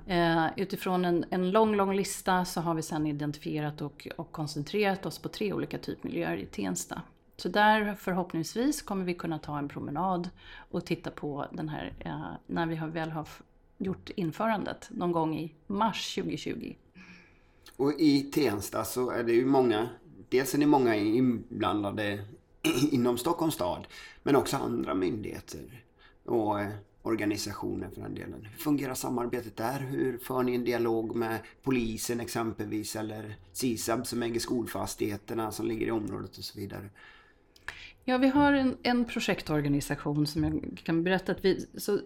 Eh, 0.06 0.46
utifrån 0.56 1.04
en, 1.04 1.24
en 1.30 1.50
lång, 1.50 1.76
lång 1.76 1.96
lista 1.96 2.44
så 2.44 2.60
har 2.60 2.74
vi 2.74 2.82
sedan 2.82 3.06
identifierat 3.06 3.80
och, 3.80 4.08
och 4.16 4.32
koncentrerat 4.32 5.06
oss 5.06 5.18
på 5.18 5.28
tre 5.28 5.52
olika 5.52 5.78
typmiljöer 5.78 6.36
i 6.36 6.46
Tensta. 6.46 7.02
Så 7.36 7.48
där 7.48 7.94
förhoppningsvis 7.94 8.82
kommer 8.82 9.04
vi 9.04 9.14
kunna 9.14 9.38
ta 9.38 9.58
en 9.58 9.68
promenad 9.68 10.30
och 10.70 10.86
titta 10.86 11.10
på 11.10 11.46
den 11.52 11.68
här, 11.68 11.92
eh, 12.00 12.30
när 12.46 12.66
vi 12.66 12.76
väl 12.76 13.10
har 13.10 13.28
gjort 13.78 14.10
införandet 14.10 14.88
någon 14.90 15.12
gång 15.12 15.38
i 15.38 15.54
mars 15.66 16.14
2020. 16.14 16.74
Och 17.76 17.92
i 17.98 18.20
Tensta 18.20 18.84
så 18.84 19.10
är 19.10 19.22
det 19.22 19.32
ju 19.32 19.46
många, 19.46 19.88
dels 20.28 20.54
är 20.54 20.58
det 20.58 20.66
många 20.66 20.96
inblandade 20.96 22.24
inom 22.90 23.18
Stockholms 23.18 23.54
stad, 23.54 23.86
men 24.22 24.36
också 24.36 24.56
andra 24.56 24.94
myndigheter 24.94 25.84
och 26.24 26.60
eh, 26.60 26.68
organisationer 27.02 27.90
för 27.94 28.00
den 28.00 28.14
delen. 28.14 28.48
Hur 28.52 28.58
fungerar 28.58 28.94
samarbetet 28.94 29.56
där? 29.56 29.80
Hur 29.80 30.18
för 30.18 30.42
ni 30.42 30.54
en 30.54 30.64
dialog 30.64 31.16
med 31.16 31.38
polisen 31.62 32.20
exempelvis 32.20 32.96
eller 32.96 33.36
SISAB 33.52 34.06
som 34.06 34.22
äger 34.22 34.40
skolfastigheterna 34.40 35.52
som 35.52 35.66
ligger 35.66 35.86
i 35.86 35.90
området 35.90 36.38
och 36.38 36.44
så 36.44 36.58
vidare? 36.58 36.90
Ja, 38.04 38.18
vi 38.18 38.28
har 38.28 38.52
en, 38.52 38.76
en 38.82 39.04
projektorganisation 39.04 40.26
som 40.26 40.44
jag 40.44 40.80
kan 40.84 41.04
berätta 41.04 41.32
att 41.32 41.44
vi... 41.44 41.66
Så 41.76 42.00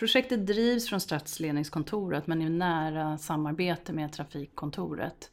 Projektet 0.00 0.46
drivs 0.46 0.88
från 0.88 1.00
stadsledningskontoret 1.00 2.26
men 2.26 2.42
i 2.42 2.50
nära 2.50 3.18
samarbete 3.18 3.92
med 3.92 4.12
trafikkontoret. 4.12 5.30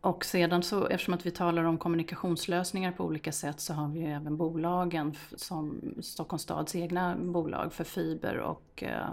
Och 0.00 0.24
sedan 0.24 0.62
så, 0.62 0.86
eftersom 0.86 1.14
att 1.14 1.26
vi 1.26 1.30
talar 1.30 1.64
om 1.64 1.78
kommunikationslösningar 1.78 2.92
på 2.92 3.04
olika 3.04 3.32
sätt 3.32 3.60
så 3.60 3.74
har 3.74 3.88
vi 3.88 4.00
ju 4.00 4.06
även 4.06 4.36
bolagen 4.36 5.14
som 5.36 5.94
Stockholms 6.00 6.42
stads 6.42 6.74
egna 6.74 7.16
bolag 7.16 7.72
för 7.72 7.84
fiber 7.84 8.38
och 8.38 8.82
eh, 8.82 9.12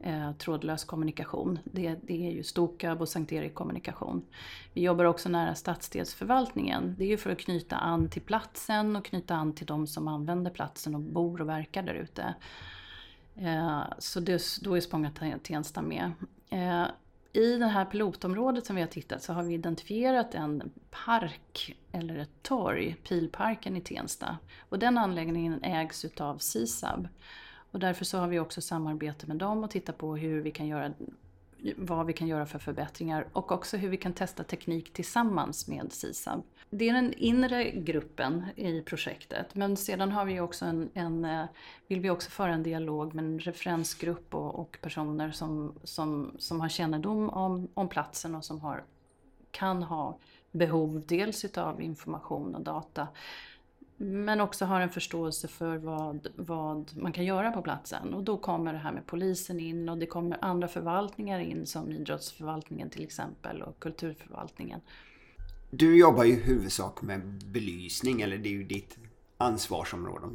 eh 0.00 0.32
trådlös 0.32 0.84
kommunikation. 0.84 1.58
Det, 1.64 1.96
det, 2.02 2.26
är 2.26 2.32
ju 2.32 2.42
Stokab 2.42 3.00
och 3.00 3.08
Sankt 3.08 3.32
Erik 3.32 3.54
Kommunikation. 3.54 4.22
Vi 4.72 4.82
jobbar 4.82 5.04
också 5.04 5.28
nära 5.28 5.54
stadsdelsförvaltningen. 5.54 6.94
Det 6.98 7.04
är 7.04 7.08
ju 7.08 7.16
för 7.16 7.30
att 7.30 7.38
knyta 7.38 7.76
an 7.76 8.10
till 8.10 8.22
platsen 8.22 8.96
och 8.96 9.04
knyta 9.04 9.34
an 9.34 9.52
till 9.52 9.66
de 9.66 9.86
som 9.86 10.08
använder 10.08 10.50
platsen 10.50 10.94
och 10.94 11.00
bor 11.00 11.40
och 11.40 11.48
verkar 11.48 11.82
där 11.82 11.94
ute. 11.94 12.34
Eh, 13.38 13.82
så 13.98 14.20
det, 14.20 14.42
då 14.62 14.76
är 14.76 14.80
Spånga-Tensta 14.80 15.82
med. 15.82 16.12
Eh, 16.50 16.86
I 17.32 17.56
det 17.56 17.66
här 17.66 17.84
pilotområdet 17.84 18.66
som 18.66 18.76
vi 18.76 18.82
har 18.82 18.88
tittat 18.88 19.22
så 19.22 19.32
har 19.32 19.42
vi 19.42 19.54
identifierat 19.54 20.34
en 20.34 20.70
park, 20.90 21.76
eller 21.92 22.18
ett 22.18 22.42
torg, 22.42 22.96
Pilparken 23.08 23.76
i 23.76 23.80
Tensta. 23.80 24.38
Och 24.68 24.78
den 24.78 24.98
anläggningen 24.98 25.62
ägs 25.62 26.04
utav 26.04 26.38
SISAB. 26.38 27.08
Och 27.70 27.78
därför 27.78 28.04
så 28.04 28.18
har 28.18 28.28
vi 28.28 28.38
också 28.38 28.60
samarbete 28.60 29.26
med 29.26 29.36
dem 29.36 29.64
och 29.64 29.70
tittat 29.70 29.98
på 29.98 30.16
hur 30.16 30.40
vi 30.40 30.50
kan 30.50 30.66
göra 30.66 30.92
vad 31.76 32.06
vi 32.06 32.12
kan 32.12 32.28
göra 32.28 32.46
för 32.46 32.58
förbättringar 32.58 33.26
och 33.32 33.52
också 33.52 33.76
hur 33.76 33.88
vi 33.88 33.96
kan 33.96 34.12
testa 34.12 34.44
teknik 34.44 34.92
tillsammans 34.92 35.68
med 35.68 35.92
SISAB. 35.92 36.42
Det 36.70 36.88
är 36.88 36.92
den 36.92 37.12
inre 37.12 37.70
gruppen 37.70 38.44
i 38.56 38.82
projektet 38.82 39.54
men 39.54 39.76
sedan 39.76 40.12
har 40.12 40.24
vi 40.24 40.40
också 40.40 40.64
en, 40.64 40.90
en 40.94 41.24
eh, 41.24 41.44
vill 41.86 42.00
vi 42.00 42.10
också 42.10 42.30
föra 42.30 42.52
en 42.52 42.62
dialog 42.62 43.14
med 43.14 43.24
en 43.24 43.38
referensgrupp 43.38 44.34
och, 44.34 44.54
och 44.54 44.78
personer 44.80 45.30
som, 45.30 45.74
som, 45.84 46.32
som 46.38 46.60
har 46.60 46.68
kännedom 46.68 47.30
om, 47.30 47.68
om 47.74 47.88
platsen 47.88 48.34
och 48.34 48.44
som 48.44 48.60
har, 48.60 48.84
kan 49.50 49.82
ha 49.82 50.18
behov 50.50 51.02
dels 51.06 51.44
utav 51.44 51.82
information 51.82 52.54
och 52.54 52.62
data 52.62 53.08
men 54.00 54.40
också 54.40 54.64
har 54.64 54.80
en 54.80 54.90
förståelse 54.90 55.48
för 55.48 55.76
vad, 55.76 56.26
vad 56.36 56.90
man 56.96 57.12
kan 57.12 57.24
göra 57.24 57.52
på 57.52 57.62
platsen. 57.62 58.14
Och 58.14 58.22
då 58.22 58.36
kommer 58.36 58.72
det 58.72 58.78
här 58.78 58.92
med 58.92 59.06
polisen 59.06 59.60
in 59.60 59.88
och 59.88 59.98
det 59.98 60.06
kommer 60.06 60.44
andra 60.44 60.68
förvaltningar 60.68 61.40
in 61.40 61.66
som 61.66 61.92
idrottsförvaltningen 61.92 62.90
till 62.90 63.02
exempel 63.02 63.62
och 63.62 63.78
kulturförvaltningen. 63.78 64.80
Du 65.70 65.98
jobbar 65.98 66.24
ju 66.24 66.32
i 66.32 66.40
huvudsak 66.40 67.02
med 67.02 67.20
belysning, 67.44 68.20
eller 68.20 68.38
det 68.38 68.48
är 68.48 68.52
ju 68.52 68.64
ditt 68.64 68.98
ansvarsområde. 69.36 70.26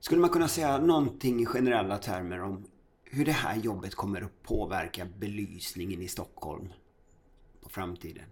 Skulle 0.00 0.20
man 0.20 0.30
kunna 0.30 0.48
säga 0.48 0.78
någonting 0.78 1.40
i 1.40 1.46
generella 1.46 1.98
termer 1.98 2.42
om 2.42 2.64
hur 3.04 3.24
det 3.24 3.32
här 3.32 3.56
jobbet 3.56 3.94
kommer 3.94 4.22
att 4.22 4.42
påverka 4.42 5.06
belysningen 5.18 6.02
i 6.02 6.08
Stockholm 6.08 6.68
på 7.62 7.68
framtiden? 7.68 8.24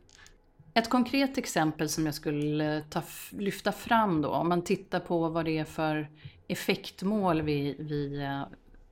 Ett 0.76 0.90
konkret 0.90 1.38
exempel 1.38 1.88
som 1.88 2.06
jag 2.06 2.14
skulle 2.14 2.82
ta, 2.90 3.02
lyfta 3.30 3.72
fram 3.72 4.22
då, 4.22 4.28
om 4.28 4.48
man 4.48 4.62
tittar 4.62 5.00
på 5.00 5.28
vad 5.28 5.44
det 5.44 5.58
är 5.58 5.64
för 5.64 6.08
effektmål 6.48 7.42
vi, 7.42 7.76
vi, 7.78 8.22
eh, 8.22 8.42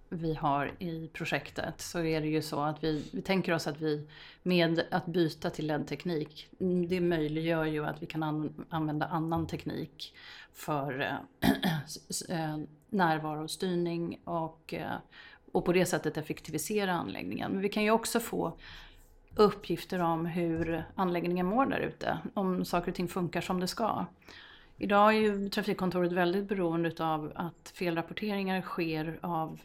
vi 0.08 0.34
har 0.34 0.72
i 0.78 1.08
projektet, 1.12 1.80
så 1.80 2.04
är 2.04 2.20
det 2.20 2.26
ju 2.26 2.42
så 2.42 2.60
att 2.60 2.84
vi, 2.84 3.04
vi 3.12 3.22
tänker 3.22 3.52
oss 3.52 3.66
att 3.66 3.80
vi 3.80 4.08
med 4.42 4.84
att 4.90 5.06
byta 5.06 5.50
till 5.50 5.66
LED-teknik, 5.66 6.48
mm, 6.60 6.88
det 6.88 7.00
möjliggör 7.00 7.64
ju 7.64 7.86
att 7.86 8.02
vi 8.02 8.06
kan 8.06 8.22
an, 8.22 8.66
använda 8.68 9.06
annan 9.06 9.46
teknik 9.46 10.14
för 10.52 11.00
eh, 11.00 11.48
eh, 12.38 12.58
närvarostyrning 12.90 14.20
och, 14.24 14.74
och 15.52 15.64
på 15.64 15.72
det 15.72 15.86
sättet 15.86 16.16
effektivisera 16.16 16.92
anläggningen. 16.92 17.52
Men 17.52 17.60
vi 17.60 17.68
kan 17.68 17.82
ju 17.82 17.90
också 17.90 18.20
få 18.20 18.56
uppgifter 19.36 19.98
om 19.98 20.26
hur 20.26 20.84
anläggningen 20.94 21.46
mår 21.46 21.66
där 21.66 21.80
ute. 21.80 22.18
Om 22.34 22.64
saker 22.64 22.90
och 22.90 22.96
ting 22.96 23.08
funkar 23.08 23.40
som 23.40 23.60
det 23.60 23.66
ska. 23.66 24.06
Idag 24.78 25.14
är 25.14 25.18
ju 25.18 25.48
trafikkontoret 25.48 26.12
väldigt 26.12 26.48
beroende 26.48 27.04
av 27.04 27.32
att 27.34 27.72
felrapporteringar 27.74 28.62
sker 28.62 29.18
av, 29.22 29.60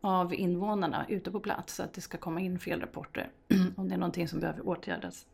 av 0.00 0.34
invånarna 0.34 1.06
ute 1.08 1.30
på 1.30 1.40
plats. 1.40 1.74
Så 1.74 1.82
att 1.82 1.92
det 1.92 2.00
ska 2.00 2.18
komma 2.18 2.40
in 2.40 2.58
felrapporter 2.58 3.30
om 3.76 3.88
det 3.88 3.94
är 3.94 3.98
någonting 3.98 4.28
som 4.28 4.40
behöver 4.40 4.68
åtgärdas. 4.68 5.26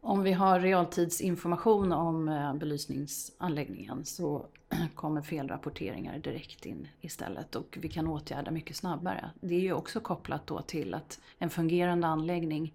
Om 0.00 0.22
vi 0.22 0.32
har 0.32 0.60
realtidsinformation 0.60 1.92
om 1.92 2.28
eh, 2.28 2.54
belysningsanläggningen 2.54 4.04
så 4.04 4.46
kommer 4.94 5.22
felrapporteringar 5.22 6.18
direkt 6.18 6.66
in 6.66 6.88
istället 7.00 7.54
och 7.56 7.78
vi 7.80 7.88
kan 7.88 8.06
åtgärda 8.06 8.50
mycket 8.50 8.76
snabbare. 8.76 9.30
Det 9.40 9.54
är 9.54 9.60
ju 9.60 9.72
också 9.72 10.00
kopplat 10.00 10.46
då 10.46 10.62
till 10.62 10.94
att 10.94 11.20
en 11.38 11.50
fungerande 11.50 12.06
anläggning 12.06 12.74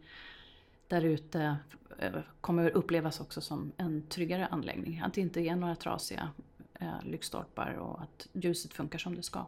där 0.91 1.05
ute 1.05 1.57
eh, 1.97 2.11
kommer 2.41 2.69
upplevas 2.69 3.19
också 3.19 3.41
som 3.41 3.71
en 3.77 4.03
tryggare 4.09 4.45
anläggning. 4.45 5.01
Att 5.05 5.13
det 5.13 5.21
inte 5.21 5.41
är 5.41 5.55
några 5.55 5.75
trasiga 5.75 6.29
eh, 6.79 7.03
lyktstolpar 7.03 7.73
och 7.73 8.01
att 8.01 8.27
ljuset 8.33 8.73
funkar 8.73 8.99
som 8.99 9.15
det 9.15 9.23
ska. 9.23 9.45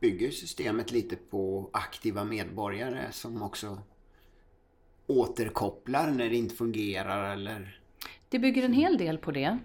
Bygger 0.00 0.30
systemet 0.30 0.92
lite 0.92 1.16
på 1.16 1.70
aktiva 1.72 2.24
medborgare 2.24 3.12
som 3.12 3.42
också 3.42 3.78
återkopplar 5.06 6.10
när 6.10 6.28
det 6.30 6.36
inte 6.36 6.54
fungerar 6.54 7.32
eller? 7.32 7.80
Det 8.28 8.38
bygger 8.38 8.62
en 8.62 8.72
hel 8.72 8.98
del 8.98 9.18
på 9.18 9.30
det. 9.30 9.58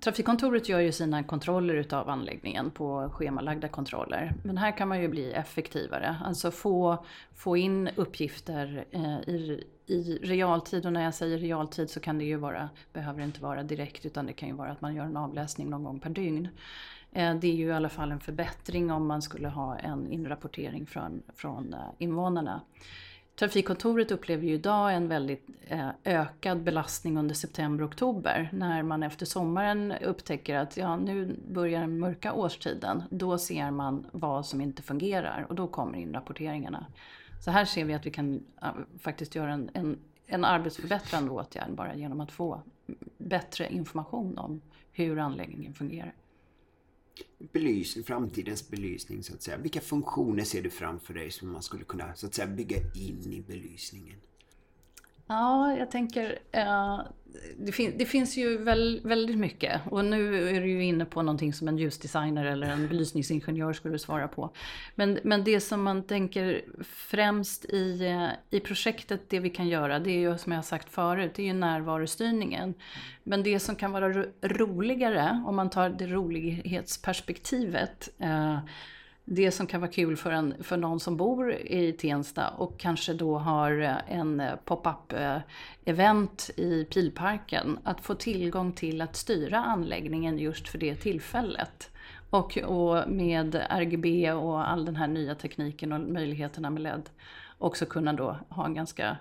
Trafikkontoret 0.00 0.68
gör 0.68 0.80
ju 0.80 0.92
sina 0.92 1.24
kontroller 1.24 1.74
utav 1.74 2.08
anläggningen 2.08 2.70
på 2.70 3.10
schemalagda 3.12 3.68
kontroller. 3.68 4.34
Men 4.44 4.58
här 4.58 4.76
kan 4.76 4.88
man 4.88 5.00
ju 5.00 5.08
bli 5.08 5.32
effektivare. 5.32 6.16
Alltså 6.24 6.50
få, 6.50 7.04
få 7.34 7.56
in 7.56 7.88
uppgifter 7.96 8.84
eh, 8.90 9.28
i, 9.28 9.64
i 9.86 10.18
realtid. 10.22 10.86
Och 10.86 10.92
när 10.92 11.04
jag 11.04 11.14
säger 11.14 11.38
realtid 11.38 11.90
så 11.90 12.00
kan 12.00 12.18
det 12.18 12.24
ju 12.24 12.36
vara, 12.36 12.68
behöver 12.92 13.22
inte 13.22 13.42
vara 13.42 13.62
direkt 13.62 14.06
utan 14.06 14.26
det 14.26 14.32
kan 14.32 14.48
ju 14.48 14.54
vara 14.54 14.70
att 14.70 14.80
man 14.80 14.94
gör 14.94 15.04
en 15.04 15.16
avläsning 15.16 15.70
någon 15.70 15.84
gång 15.84 16.00
per 16.00 16.10
dygn. 16.10 16.48
Eh, 17.12 17.34
det 17.34 17.46
är 17.46 17.54
ju 17.54 17.66
i 17.66 17.72
alla 17.72 17.88
fall 17.88 18.12
en 18.12 18.20
förbättring 18.20 18.90
om 18.90 19.06
man 19.06 19.22
skulle 19.22 19.48
ha 19.48 19.78
en 19.78 20.12
inrapportering 20.12 20.86
från, 20.86 21.22
från 21.34 21.74
eh, 21.74 21.80
invånarna. 21.98 22.60
Trafikkontoret 23.38 24.10
upplever 24.10 24.46
ju 24.46 24.54
idag 24.54 24.94
en 24.94 25.08
väldigt 25.08 25.46
eh, 25.66 25.88
ökad 26.04 26.62
belastning 26.62 27.18
under 27.18 27.34
september 27.34 27.84
och 27.84 27.90
oktober, 27.90 28.48
när 28.52 28.82
man 28.82 29.02
efter 29.02 29.26
sommaren 29.26 29.92
upptäcker 29.92 30.56
att 30.56 30.76
ja, 30.76 30.96
nu 30.96 31.36
börjar 31.48 31.80
den 31.80 31.98
mörka 31.98 32.32
årstiden. 32.32 33.02
Då 33.10 33.38
ser 33.38 33.70
man 33.70 34.06
vad 34.12 34.46
som 34.46 34.60
inte 34.60 34.82
fungerar 34.82 35.46
och 35.48 35.54
då 35.54 35.66
kommer 35.66 35.98
inrapporteringarna. 35.98 36.86
Så 37.40 37.50
här 37.50 37.64
ser 37.64 37.84
vi 37.84 37.94
att 37.94 38.06
vi 38.06 38.10
kan 38.10 38.44
faktiskt 38.98 39.34
göra 39.34 39.52
en, 39.52 39.70
en, 39.74 39.98
en 40.26 40.44
arbetsförbättrande 40.44 41.30
åtgärd 41.30 41.70
bara 41.74 41.94
genom 41.94 42.20
att 42.20 42.32
få 42.32 42.62
bättre 43.18 43.72
information 43.72 44.38
om 44.38 44.60
hur 44.92 45.18
anläggningen 45.18 45.74
fungerar 45.74 46.14
belysning, 47.52 48.04
framtidens 48.04 48.70
belysning 48.70 49.22
så 49.22 49.34
att 49.34 49.42
säga. 49.42 49.56
Vilka 49.56 49.80
funktioner 49.80 50.44
ser 50.44 50.62
du 50.62 50.70
framför 50.70 51.14
dig 51.14 51.30
som 51.30 51.52
man 51.52 51.62
skulle 51.62 51.84
kunna 51.84 52.14
så 52.14 52.26
att 52.26 52.34
säga 52.34 52.46
bygga 52.46 52.76
in 52.76 53.32
i 53.32 53.44
belysningen? 53.46 54.16
Ja, 55.26 55.76
jag 55.76 55.90
tänker... 55.90 56.38
Uh, 56.56 57.00
det, 57.58 57.72
fin 57.72 57.92
det, 57.98 58.04
finns 58.04 58.36
ju 58.36 58.58
väl, 58.58 59.00
väldigt 59.04 59.38
mycket. 59.38 59.80
Och 59.90 60.04
nu 60.04 60.48
är 60.48 60.60
du 60.60 60.70
ju 60.70 60.84
inne 60.84 61.04
på 61.04 61.22
någonting 61.22 61.52
som 61.52 61.68
en 61.68 61.78
ljusdesigner 61.78 62.44
eller 62.44 62.66
en 62.66 62.88
belysningsingenjör 62.88 63.72
skulle 63.72 63.98
svara 63.98 64.28
på. 64.28 64.50
Men, 64.94 65.18
men 65.24 65.44
det 65.44 65.60
som 65.60 65.82
man 65.82 66.02
tänker 66.02 66.64
främst 66.84 67.64
i, 67.64 68.06
eh, 68.06 68.28
i 68.50 68.60
projektet, 68.60 69.30
det 69.30 69.40
vi 69.40 69.50
kan 69.50 69.68
göra, 69.68 69.98
det 69.98 70.10
är 70.10 70.18
ju 70.18 70.38
som 70.38 70.52
jag 70.52 70.58
har 70.58 70.62
sagt 70.62 70.90
förut, 70.90 71.32
det 71.34 71.42
är 71.42 71.46
ju 71.46 71.52
närvarostyrningen. 71.52 72.74
Men 73.22 73.42
det 73.42 73.60
som 73.60 73.76
kan 73.76 73.92
vara 73.92 74.24
roligare, 74.42 75.42
om 75.46 75.56
man 75.56 75.70
tar 75.70 75.90
det 75.90 76.06
rolighetsperspektivet, 76.06 78.08
eh, 78.18 78.58
det 79.24 79.50
som 79.50 79.66
kan 79.66 79.80
vara 79.80 79.90
kul 79.90 80.16
för, 80.16 80.30
en, 80.30 80.54
för 80.60 80.76
någon 80.76 81.00
som 81.00 81.16
bor 81.16 81.52
i 81.52 81.92
Tensta 81.92 82.48
och 82.48 82.78
kanske 82.78 83.12
då 83.12 83.38
har 83.38 83.70
en 84.08 84.42
pop-up 84.64 85.12
eh, 85.12 85.38
event 85.84 86.50
i 86.56 86.84
Pilparken. 86.84 87.78
Att 87.84 88.00
få 88.00 88.14
tillgång 88.14 88.72
till 88.72 89.00
att 89.00 89.16
styra 89.16 89.58
anläggningen 89.58 90.38
just 90.38 90.68
för 90.68 90.78
det 90.78 90.94
tillfället. 90.94 91.90
Och, 92.30 92.58
och 92.58 93.10
med 93.10 93.54
RGB 93.70 94.32
och 94.32 94.68
all 94.68 94.84
den 94.84 94.96
här 94.96 95.06
nya 95.06 95.34
tekniken 95.34 95.92
och 95.92 96.00
möjligheterna 96.00 96.70
med 96.70 96.82
LED 96.82 97.10
också 97.58 97.86
kunna 97.86 98.12
då 98.12 98.36
ha 98.48 98.64
en 98.66 98.74
ganska 98.74 99.16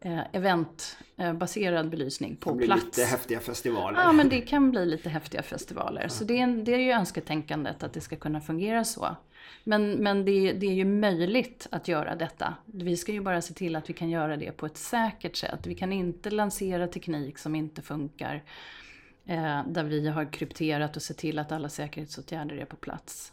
eh, 0.00 0.20
eventbaserad 0.32 1.90
belysning 1.90 2.36
på 2.36 2.50
det 2.50 2.56
blir 2.56 2.66
plats. 2.66 2.84
lite 2.84 3.04
häftiga 3.04 3.40
festivaler. 3.40 4.00
Ja, 4.00 4.12
men 4.12 4.28
det 4.28 4.40
kan 4.40 4.70
bli 4.70 4.86
lite 4.86 5.08
häftiga 5.08 5.42
festivaler. 5.42 6.08
Så 6.08 6.24
det 6.24 6.40
är, 6.40 6.46
det 6.46 6.74
är 6.74 6.78
ju 6.78 6.90
önsketänkandet 6.90 7.82
att 7.82 7.92
det 7.92 8.00
ska 8.00 8.16
kunna 8.16 8.40
fungera 8.40 8.84
så. 8.84 9.16
Men, 9.64 9.90
men 9.90 10.24
det, 10.24 10.52
det, 10.52 10.66
är 10.66 10.74
ju 10.74 10.84
möjligt 10.84 11.66
att 11.70 11.88
göra 11.88 12.14
detta. 12.16 12.54
Vi 12.66 12.96
ska 12.96 13.12
ju 13.12 13.20
bara 13.20 13.42
se 13.42 13.54
till 13.54 13.76
att 13.76 13.90
vi 13.90 13.94
kan 13.94 14.10
göra 14.10 14.36
det 14.36 14.52
på 14.52 14.66
ett 14.66 14.76
säkert 14.76 15.36
sätt. 15.36 15.66
Vi 15.66 15.74
kan 15.74 15.92
inte 15.92 16.30
lansera 16.30 16.88
teknik 16.88 17.38
som 17.38 17.54
inte 17.54 17.82
funkar. 17.82 18.42
Eh, 19.26 19.66
där 19.68 19.84
vi 19.84 20.08
har 20.08 20.32
krypterat 20.32 20.96
och 20.96 21.02
sett 21.02 21.18
till 21.18 21.38
att 21.38 21.52
alla 21.52 21.68
säkerhetsåtgärder 21.68 22.56
är 22.56 22.64
på 22.64 22.76
plats. 22.76 23.32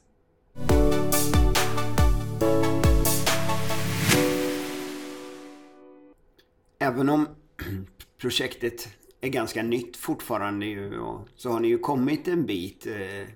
Även 6.80 7.10
om 7.10 7.28
projektet 8.17 8.88
är 9.21 9.30
ganska 9.30 9.63
nytt 9.63 9.97
fortfarande 9.97 10.65
ju, 10.65 11.02
så 11.36 11.49
har 11.49 11.60
ni 11.60 11.67
ju 11.67 11.78
kommit 11.78 12.28
en 12.28 12.45
bit. 12.45 12.86
Eh, 12.86 13.28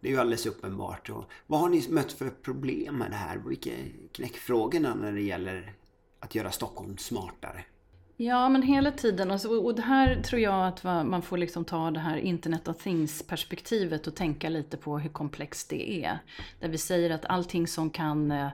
det 0.00 0.08
är 0.08 0.12
ju 0.12 0.18
alldeles 0.18 0.46
uppenbart. 0.46 1.10
Och 1.10 1.24
vad 1.46 1.60
har 1.60 1.68
ni 1.68 1.88
mött 1.88 2.12
för 2.12 2.30
problem 2.30 2.98
med 2.98 3.10
det 3.10 3.16
här? 3.16 3.38
Vilka 3.38 3.70
är 3.70 3.86
knäckfrågorna 4.12 4.94
när 4.94 5.12
det 5.12 5.20
gäller 5.20 5.72
att 6.20 6.34
göra 6.34 6.50
Stockholm 6.50 6.98
smartare? 6.98 7.64
Ja, 8.16 8.48
men 8.48 8.62
hela 8.62 8.92
tiden. 8.92 9.30
Alltså, 9.30 9.48
och 9.48 9.74
det 9.74 9.82
här 9.82 10.22
tror 10.22 10.40
jag 10.40 10.66
att 10.66 10.84
man 10.84 11.22
får 11.22 11.36
liksom 11.36 11.64
ta 11.64 11.90
det 11.90 12.00
här 12.00 12.16
Internet 12.16 12.68
of 12.68 12.82
Things-perspektivet 12.82 14.06
och 14.06 14.14
tänka 14.14 14.48
lite 14.48 14.76
på 14.76 14.98
hur 14.98 15.10
komplext 15.10 15.70
det 15.70 16.04
är. 16.04 16.18
Där 16.60 16.68
vi 16.68 16.78
säger 16.78 17.10
att 17.10 17.24
allting 17.24 17.66
som 17.66 17.90
kan 17.90 18.30
eh, 18.30 18.48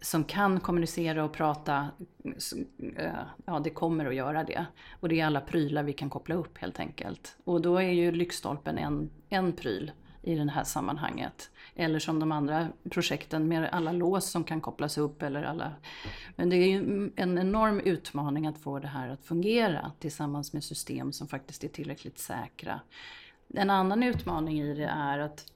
som 0.00 0.24
kan 0.24 0.60
kommunicera 0.60 1.24
och 1.24 1.32
prata, 1.32 1.88
eh, 2.96 3.12
ja 3.46 3.60
det 3.64 3.70
kommer 3.70 4.06
att 4.06 4.14
göra 4.14 4.44
det. 4.44 4.66
Och 5.00 5.08
det 5.08 5.20
är 5.20 5.26
alla 5.26 5.40
prylar 5.40 5.82
vi 5.82 5.92
kan 5.92 6.10
koppla 6.10 6.34
upp 6.34 6.58
helt 6.58 6.80
enkelt. 6.80 7.36
Och 7.44 7.60
då 7.60 7.76
är 7.76 7.90
ju 7.90 8.12
lyktstolpen 8.12 8.78
en, 8.78 9.10
en 9.28 9.52
pryl 9.52 9.92
i 10.22 10.34
det 10.34 10.50
här 10.50 10.64
sammanhanget. 10.64 11.50
Eller 11.74 11.98
som 11.98 12.20
de 12.20 12.32
andra 12.32 12.68
projekten 12.90 13.48
med 13.48 13.68
alla 13.72 13.92
lås 13.92 14.30
som 14.30 14.44
kan 14.44 14.60
kopplas 14.60 14.98
upp. 14.98 15.22
Eller 15.22 15.42
alla. 15.42 15.72
Men 16.36 16.50
det 16.50 16.56
är 16.56 16.68
ju 16.68 17.10
en 17.16 17.38
enorm 17.38 17.80
utmaning 17.80 18.46
att 18.46 18.58
få 18.58 18.78
det 18.78 18.88
här 18.88 19.08
att 19.08 19.24
fungera 19.24 19.92
tillsammans 19.98 20.52
med 20.52 20.64
system 20.64 21.12
som 21.12 21.28
faktiskt 21.28 21.64
är 21.64 21.68
tillräckligt 21.68 22.18
säkra. 22.18 22.80
En 23.54 23.70
annan 23.70 24.02
utmaning 24.02 24.60
i 24.60 24.74
det 24.74 24.92
är 24.96 25.18
att 25.18 25.52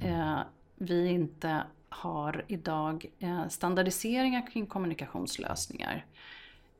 eh, 0.00 0.38
vi 0.76 1.08
inte 1.08 1.62
har 1.88 2.44
idag 2.48 3.06
eh, 3.18 3.48
standardiseringar 3.48 4.50
kring 4.52 4.66
kommunikationslösningar. 4.66 6.06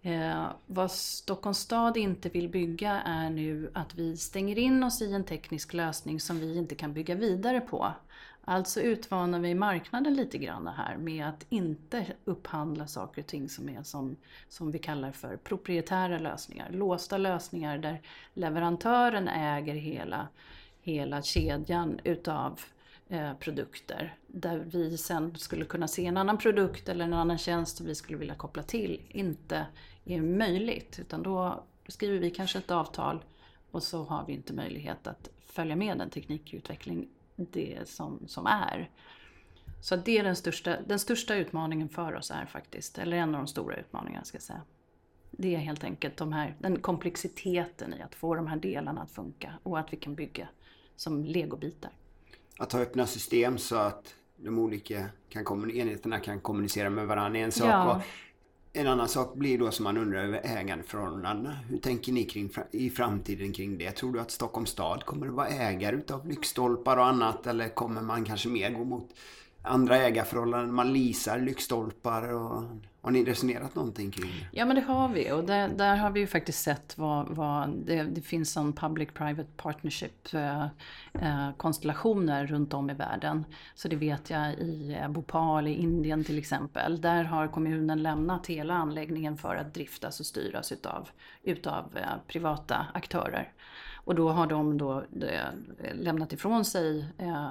Eh, 0.07 0.47
vad 0.67 0.91
Stockholms 0.91 1.59
stad 1.59 1.97
inte 1.97 2.29
vill 2.29 2.49
bygga 2.49 3.03
är 3.03 3.31
nu 3.31 3.71
att 3.75 3.95
vi 3.95 4.17
stänger 4.17 4.59
in 4.59 4.83
oss 4.83 5.03
i 5.03 5.13
en 5.13 5.25
teknisk 5.25 5.75
lösning 5.75 6.21
som 6.21 6.39
vi 6.39 6.59
inte 6.59 6.75
kan 6.75 6.93
bygga 6.93 7.15
vidare 7.15 7.61
på. 7.61 7.93
Alltså 8.45 8.81
utmanar 8.81 9.41
vi 9.41 9.55
marknaden 9.55 10.15
lite 10.15 10.39
grann 10.39 10.67
här 10.67 10.97
med 10.97 11.29
att 11.29 11.47
inte 11.49 12.07
upphandla 12.25 12.87
saker 12.87 13.23
och 13.23 13.27
ting 13.27 13.49
som 13.49 13.69
är 13.69 13.83
som, 13.83 14.17
som 14.49 14.71
vi 14.71 14.79
kallar 14.79 15.13
för 15.13 15.37
proprietära 15.37 16.19
lösningar. 16.19 16.71
Låsta 16.71 17.19
lösningar 17.19 17.79
där 17.79 18.03
leverantören 18.35 19.29
äger 19.29 19.75
hela, 19.75 20.29
hela 20.83 21.23
kedjan 21.23 22.01
utav 22.05 22.61
eh, 23.09 23.35
produkter. 23.35 24.15
Där 24.27 24.59
vi 24.59 24.99
sen 24.99 25.37
skulle 25.37 25.65
kunna 25.65 25.89
se 25.89 26.07
en 26.07 26.17
annan 26.17 26.39
produkt 26.39 26.89
eller 26.89 27.05
en 27.05 27.15
annan 27.15 27.39
tjänst 27.39 27.77
som 27.77 27.87
vi 27.87 27.95
skulle 27.95 28.19
vilja 28.19 28.35
koppla 28.35 28.63
till. 28.63 29.03
Inte 29.09 29.67
är 30.05 30.23
möjligt. 30.23 30.99
Utan 30.99 31.23
då 31.23 31.65
skriver 31.89 32.19
vi 32.19 32.31
kanske 32.31 32.59
ett 32.59 32.71
avtal 32.71 33.25
och 33.71 33.83
så 33.83 34.05
har 34.05 34.27
vi 34.27 34.33
inte 34.33 34.53
möjlighet 34.53 35.07
att 35.07 35.29
följa 35.47 35.77
med 35.77 35.99
den 35.99 36.11
teknikutveckling 36.11 37.09
det 37.37 37.89
som, 37.89 38.19
som 38.27 38.47
är. 38.47 38.91
Så 39.81 39.97
det 39.97 40.19
är 40.19 40.25
den 40.25 40.37
största, 40.37 40.77
den 40.87 40.99
största 40.99 41.35
utmaningen 41.35 41.89
för 41.89 42.15
oss 42.15 42.31
är 42.31 42.47
faktiskt, 42.47 42.99
eller 42.99 43.17
en 43.17 43.35
av 43.35 43.41
de 43.41 43.47
stora 43.47 43.77
utmaningarna 43.77 44.25
ska 44.25 44.37
jag 44.37 44.43
säga. 44.43 44.63
Det 45.31 45.55
är 45.55 45.59
helt 45.59 45.85
enkelt 45.85 46.17
de 46.17 46.33
här, 46.33 46.55
den 46.59 46.81
komplexiteten 46.81 47.95
i 47.95 48.03
att 48.03 48.15
få 48.15 48.35
de 48.35 48.47
här 48.47 48.57
delarna 48.57 49.03
att 49.03 49.11
funka 49.11 49.55
och 49.63 49.79
att 49.79 49.93
vi 49.93 49.97
kan 49.97 50.15
bygga 50.15 50.49
som 50.97 51.25
legobitar. 51.25 51.91
Att 52.59 52.73
ha 52.73 52.81
öppna 52.81 53.07
system 53.07 53.59
så 53.59 53.77
att 53.77 54.15
de 54.37 54.59
olika 54.59 55.07
kan, 55.29 55.71
enheterna 55.71 56.21
kan 56.21 56.41
kommunicera 56.41 56.91
med 56.91 57.07
varandra 57.07 57.39
är 57.39 57.45
en 57.45 57.53
sak. 57.53 57.69
Ja. 57.69 58.03
En 58.77 58.87
annan 58.87 59.09
sak 59.09 59.35
blir 59.35 59.59
då 59.59 59.71
som 59.71 59.85
man 59.85 59.97
undrar 59.97 60.25
över 60.25 60.41
ägandeförhållandena. 60.45 61.53
Hur 61.69 61.79
tänker 61.79 62.13
ni 62.13 62.25
kring, 62.25 62.51
i 62.71 62.91
framtiden 62.91 63.53
kring 63.53 63.79
det? 63.79 63.91
Tror 63.91 64.13
du 64.13 64.21
att 64.21 64.31
Stockholms 64.31 64.71
stad 64.71 65.05
kommer 65.05 65.27
att 65.27 65.33
vara 65.35 65.49
ägare 65.49 65.97
utav 65.97 66.29
lyktstolpar 66.29 66.97
och 66.97 67.07
annat 67.07 67.47
eller 67.47 67.69
kommer 67.69 68.03
man 68.03 68.25
kanske 68.25 68.49
mer 68.49 68.71
gå 68.71 68.85
mot 68.85 69.11
andra 69.65 69.97
ägarförhållanden? 69.97 70.75
Man 70.75 70.93
leasar 70.93 71.39
lyktstolpar 71.39 72.33
och 72.33 72.63
har 73.05 73.11
ni 73.11 73.25
resonerat 73.25 73.75
någonting 73.75 74.11
kring 74.11 74.31
det? 74.31 74.59
Ja 74.59 74.65
men 74.65 74.77
det 74.77 74.83
har 74.83 75.09
vi 75.09 75.33
och 75.33 75.45
där, 75.45 75.69
där 75.69 75.97
har 75.97 76.11
vi 76.11 76.21
ju 76.21 76.27
faktiskt 76.27 76.63
sett 76.63 76.99
vad, 76.99 77.29
vad 77.29 77.71
det, 77.87 78.03
det 78.03 78.21
finns 78.21 78.53
som 78.53 78.73
public-private 78.73 79.49
partnership 79.57 80.35
eh, 80.35 80.65
eh, 81.13 81.51
konstellationer 81.57 82.47
runt 82.47 82.75
om 82.75 82.91
i 82.91 82.95
världen. 82.95 83.45
Så 83.75 83.89
det 83.89 83.97
vet 83.97 84.31
jag 84.31 84.55
i 84.55 84.97
eh, 85.01 85.09
Bhopal 85.09 85.69
i 85.69 85.75
Indien 85.75 86.25
till 86.25 86.39
exempel. 86.39 87.01
Där 87.01 87.25
har 87.25 87.49
kommunen 87.49 88.03
lämnat 88.03 88.47
hela 88.47 88.75
anläggningen 88.75 89.37
för 89.37 89.57
att 89.57 89.75
driftas 89.75 90.21
och 90.21 90.27
styras 90.27 90.73
utav, 90.73 91.09
utav 91.43 91.97
eh, 91.97 92.03
privata 92.27 92.87
aktörer. 92.95 93.53
Och 93.95 94.15
då 94.15 94.31
har 94.31 94.47
de 94.47 94.79
då 94.79 94.99
eh, 94.99 95.95
lämnat 95.95 96.33
ifrån 96.33 96.65
sig 96.65 97.07
eh, 97.19 97.51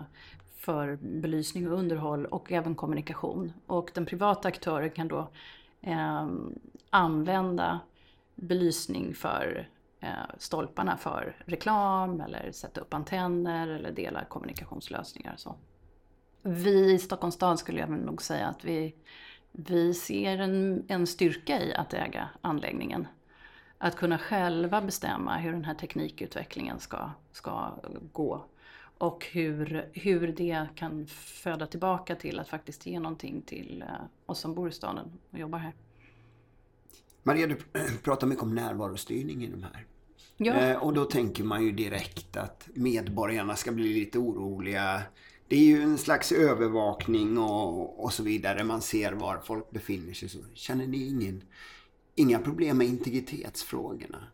för 0.64 0.96
belysning 1.02 1.72
och 1.72 1.80
underhåll 1.80 2.26
och 2.26 2.52
även 2.52 2.76
kommunikation. 2.76 3.54
Och 3.68 3.92
den 3.94 4.06
privata 4.06 4.48
aktören 4.48 4.90
kan 4.90 5.08
då 5.08 5.30
eh, 5.82 6.28
använda 6.90 7.80
belysning 8.36 9.14
för 9.14 9.70
eh, 10.00 10.10
stolparna 10.38 10.98
för 10.98 11.36
reklam 11.46 12.22
eller 12.22 12.52
sätta 12.52 12.82
upp 12.82 12.94
antenner 12.94 13.68
eller 13.68 13.92
dela 13.92 14.26
kommunikationslösningar. 14.26 15.34
Och 15.34 15.40
så. 15.40 15.56
Vi 16.42 16.94
i 16.94 17.00
Stockholms 17.00 17.36
stad 17.36 17.60
skulle 17.60 17.80
jag 17.80 17.90
nog 17.90 18.22
säga 18.22 18.48
att 18.48 18.66
vi, 18.66 18.96
vi 19.52 19.94
ser 19.94 20.38
en, 20.38 20.86
en 20.88 21.08
styrka 21.08 21.62
i 21.62 21.74
att 21.74 21.94
äga 21.94 22.30
anläggningen. 22.42 23.08
Att 23.78 23.96
kunna 23.96 24.18
själva 24.18 24.82
bestämma 24.82 25.38
hur 25.38 25.52
den 25.52 25.66
här 25.66 25.76
teknikutvecklingen 25.76 26.80
ska, 26.80 27.10
ska 27.32 27.72
gå 28.12 28.46
och 29.04 29.28
hur, 29.32 29.90
hur 29.94 30.28
det 30.28 30.68
kan 30.76 31.08
föda 31.08 31.68
tillbaka 31.68 32.16
till 32.16 32.40
att 32.40 32.50
faktiskt 32.50 32.86
ge 32.86 33.00
någonting 33.00 33.42
till 33.42 33.84
eh, 33.88 34.06
oss 34.26 34.40
som 34.40 34.54
bor 34.56 34.70
i 34.70 34.72
staden 34.72 35.12
och 35.32 35.40
jobbar 35.40 35.60
här. 35.60 35.74
Maria, 37.24 37.48
du 37.48 37.58
pratar 38.04 38.28
mycket 38.28 38.44
om 38.44 38.56
närvarostyrning 38.56 39.44
i 39.44 39.48
de 39.48 39.64
här. 39.64 39.86
Ja. 40.38 40.54
Eh, 40.54 40.84
och 40.84 40.94
då 40.94 41.06
tänker 41.06 41.44
man 41.44 41.64
ju 41.64 41.72
direkt 41.72 42.38
att 42.38 42.70
medborgarna 42.74 43.56
ska 43.56 43.72
bli 43.72 43.94
lite 43.94 44.20
oroliga. 44.20 45.02
Det 45.48 45.56
är 45.56 45.66
ju 45.66 45.82
en 45.82 45.98
slags 45.98 46.32
övervakning 46.32 47.38
och, 47.38 48.04
och 48.04 48.14
så 48.14 48.24
vidare. 48.24 48.64
Man 48.64 48.82
ser 48.82 49.14
var 49.14 49.42
folk 49.46 49.72
befinner 49.72 50.14
sig. 50.14 50.30
Så 50.30 50.40
känner 50.54 50.88
ni 50.88 51.08
ingen, 51.08 51.44
inga 52.16 52.40
problem 52.40 52.78
med 52.78 52.88
integritetsfrågorna? 52.88 54.28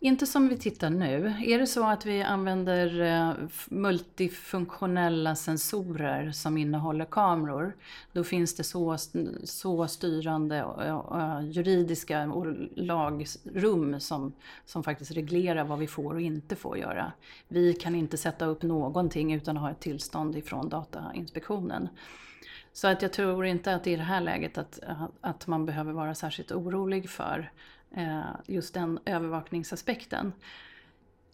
Inte 0.00 0.26
som 0.26 0.48
vi 0.48 0.56
tittar 0.56 0.90
nu. 0.90 1.34
Är 1.44 1.58
det 1.58 1.66
så 1.66 1.86
att 1.86 2.06
vi 2.06 2.22
använder 2.22 3.00
eh, 3.00 3.48
multifunktionella 3.68 5.34
sensorer 5.34 6.30
som 6.30 6.58
innehåller 6.58 7.04
kameror, 7.04 7.76
då 8.12 8.24
finns 8.24 8.56
det 8.56 8.64
så, 8.64 8.96
så 9.44 9.88
styrande 9.88 10.56
eh, 10.56 11.00
eh, 11.20 11.40
juridiska 11.50 12.32
lagrum 12.74 14.00
som, 14.00 14.32
som 14.66 14.82
faktiskt 14.82 15.10
reglerar 15.10 15.64
vad 15.64 15.78
vi 15.78 15.86
får 15.86 16.14
och 16.14 16.20
inte 16.20 16.56
får 16.56 16.78
göra. 16.78 17.12
Vi 17.48 17.74
kan 17.74 17.94
inte 17.94 18.16
sätta 18.16 18.46
upp 18.46 18.62
någonting 18.62 19.34
utan 19.34 19.56
att 19.56 19.62
ha 19.62 19.70
ett 19.70 19.80
tillstånd 19.80 20.36
ifrån 20.36 20.68
Datainspektionen. 20.68 21.88
Så 22.72 22.88
att 22.88 23.02
jag 23.02 23.12
tror 23.12 23.46
inte 23.46 23.74
att 23.74 23.86
i 23.86 23.96
det 23.96 24.02
här 24.02 24.20
läget 24.20 24.58
att, 24.58 24.80
att 25.20 25.46
man 25.46 25.66
behöver 25.66 25.92
vara 25.92 26.14
särskilt 26.14 26.52
orolig 26.52 27.10
för 27.10 27.50
Eh, 27.94 28.30
just 28.46 28.74
den 28.74 28.98
övervakningsaspekten. 29.04 30.32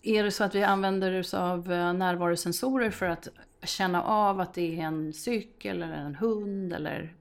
Är 0.02 0.24
det 0.24 0.30
så 0.30 0.44
att 0.44 0.54
vi 0.54 0.62
använder 0.62 1.20
oss 1.20 1.34
av 1.34 1.72
eh, 1.72 1.92
närvarosensorer 1.92 2.90
för 2.90 3.06
att 3.06 3.28
känna 3.62 4.02
av 4.02 4.40
att 4.40 4.54
det 4.54 4.80
är 4.80 4.84
en 4.84 5.12
cykel 5.12 5.82
eller 5.82 5.96
en 5.96 6.14
hund 6.14 6.72
eller 6.72 7.14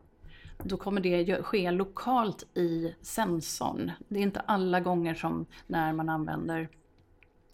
då 0.64 0.78
kommer 0.78 1.02
det 1.02 1.44
ske 1.44 1.72
lokalt 1.72 2.58
i 2.58 2.96
sensorn. 3.02 3.92
Det 4.08 4.20
är 4.20 4.24
inte 4.24 4.40
alla 4.40 4.80
gånger 4.80 5.16
som 5.16 5.46
när 5.68 5.94
man 5.94 6.10
använder 6.10 6.70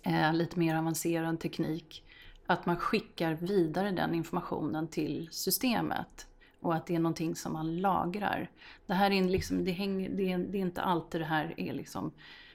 eh, 0.03 0.33
lite 0.33 0.59
mer 0.59 0.75
avancerad 0.75 1.39
teknik 1.39 2.03
att 2.45 2.65
man 2.65 2.77
skickar 2.77 3.33
vidare 3.33 3.91
den 3.91 4.13
informationen 4.13 4.87
till 4.87 5.29
systemet 5.31 6.27
och 6.59 6.75
att 6.75 6.85
det 6.85 6.95
är 6.95 6.99
någonting 6.99 7.35
som 7.35 7.53
man 7.53 7.81
lagrar. 7.81 8.51
Det 8.85 8.93
här 8.93 9.11
är, 9.11 9.23
liksom, 9.23 9.65
det 9.65 9.71
hänger, 9.71 10.09
det 10.09 10.31
är, 10.31 10.37
det 10.37 10.57
är 10.57 10.61
inte 10.61 10.81
alltid 10.81 11.21
det 11.21 11.25
här 11.25 11.53
är 11.57 11.73
liksom 11.73 12.11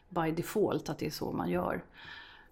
by 0.08 0.30
default 0.30 0.88
att 0.88 0.98
det 0.98 1.06
är 1.06 1.10
så 1.10 1.32
man 1.32 1.50
gör. 1.50 1.84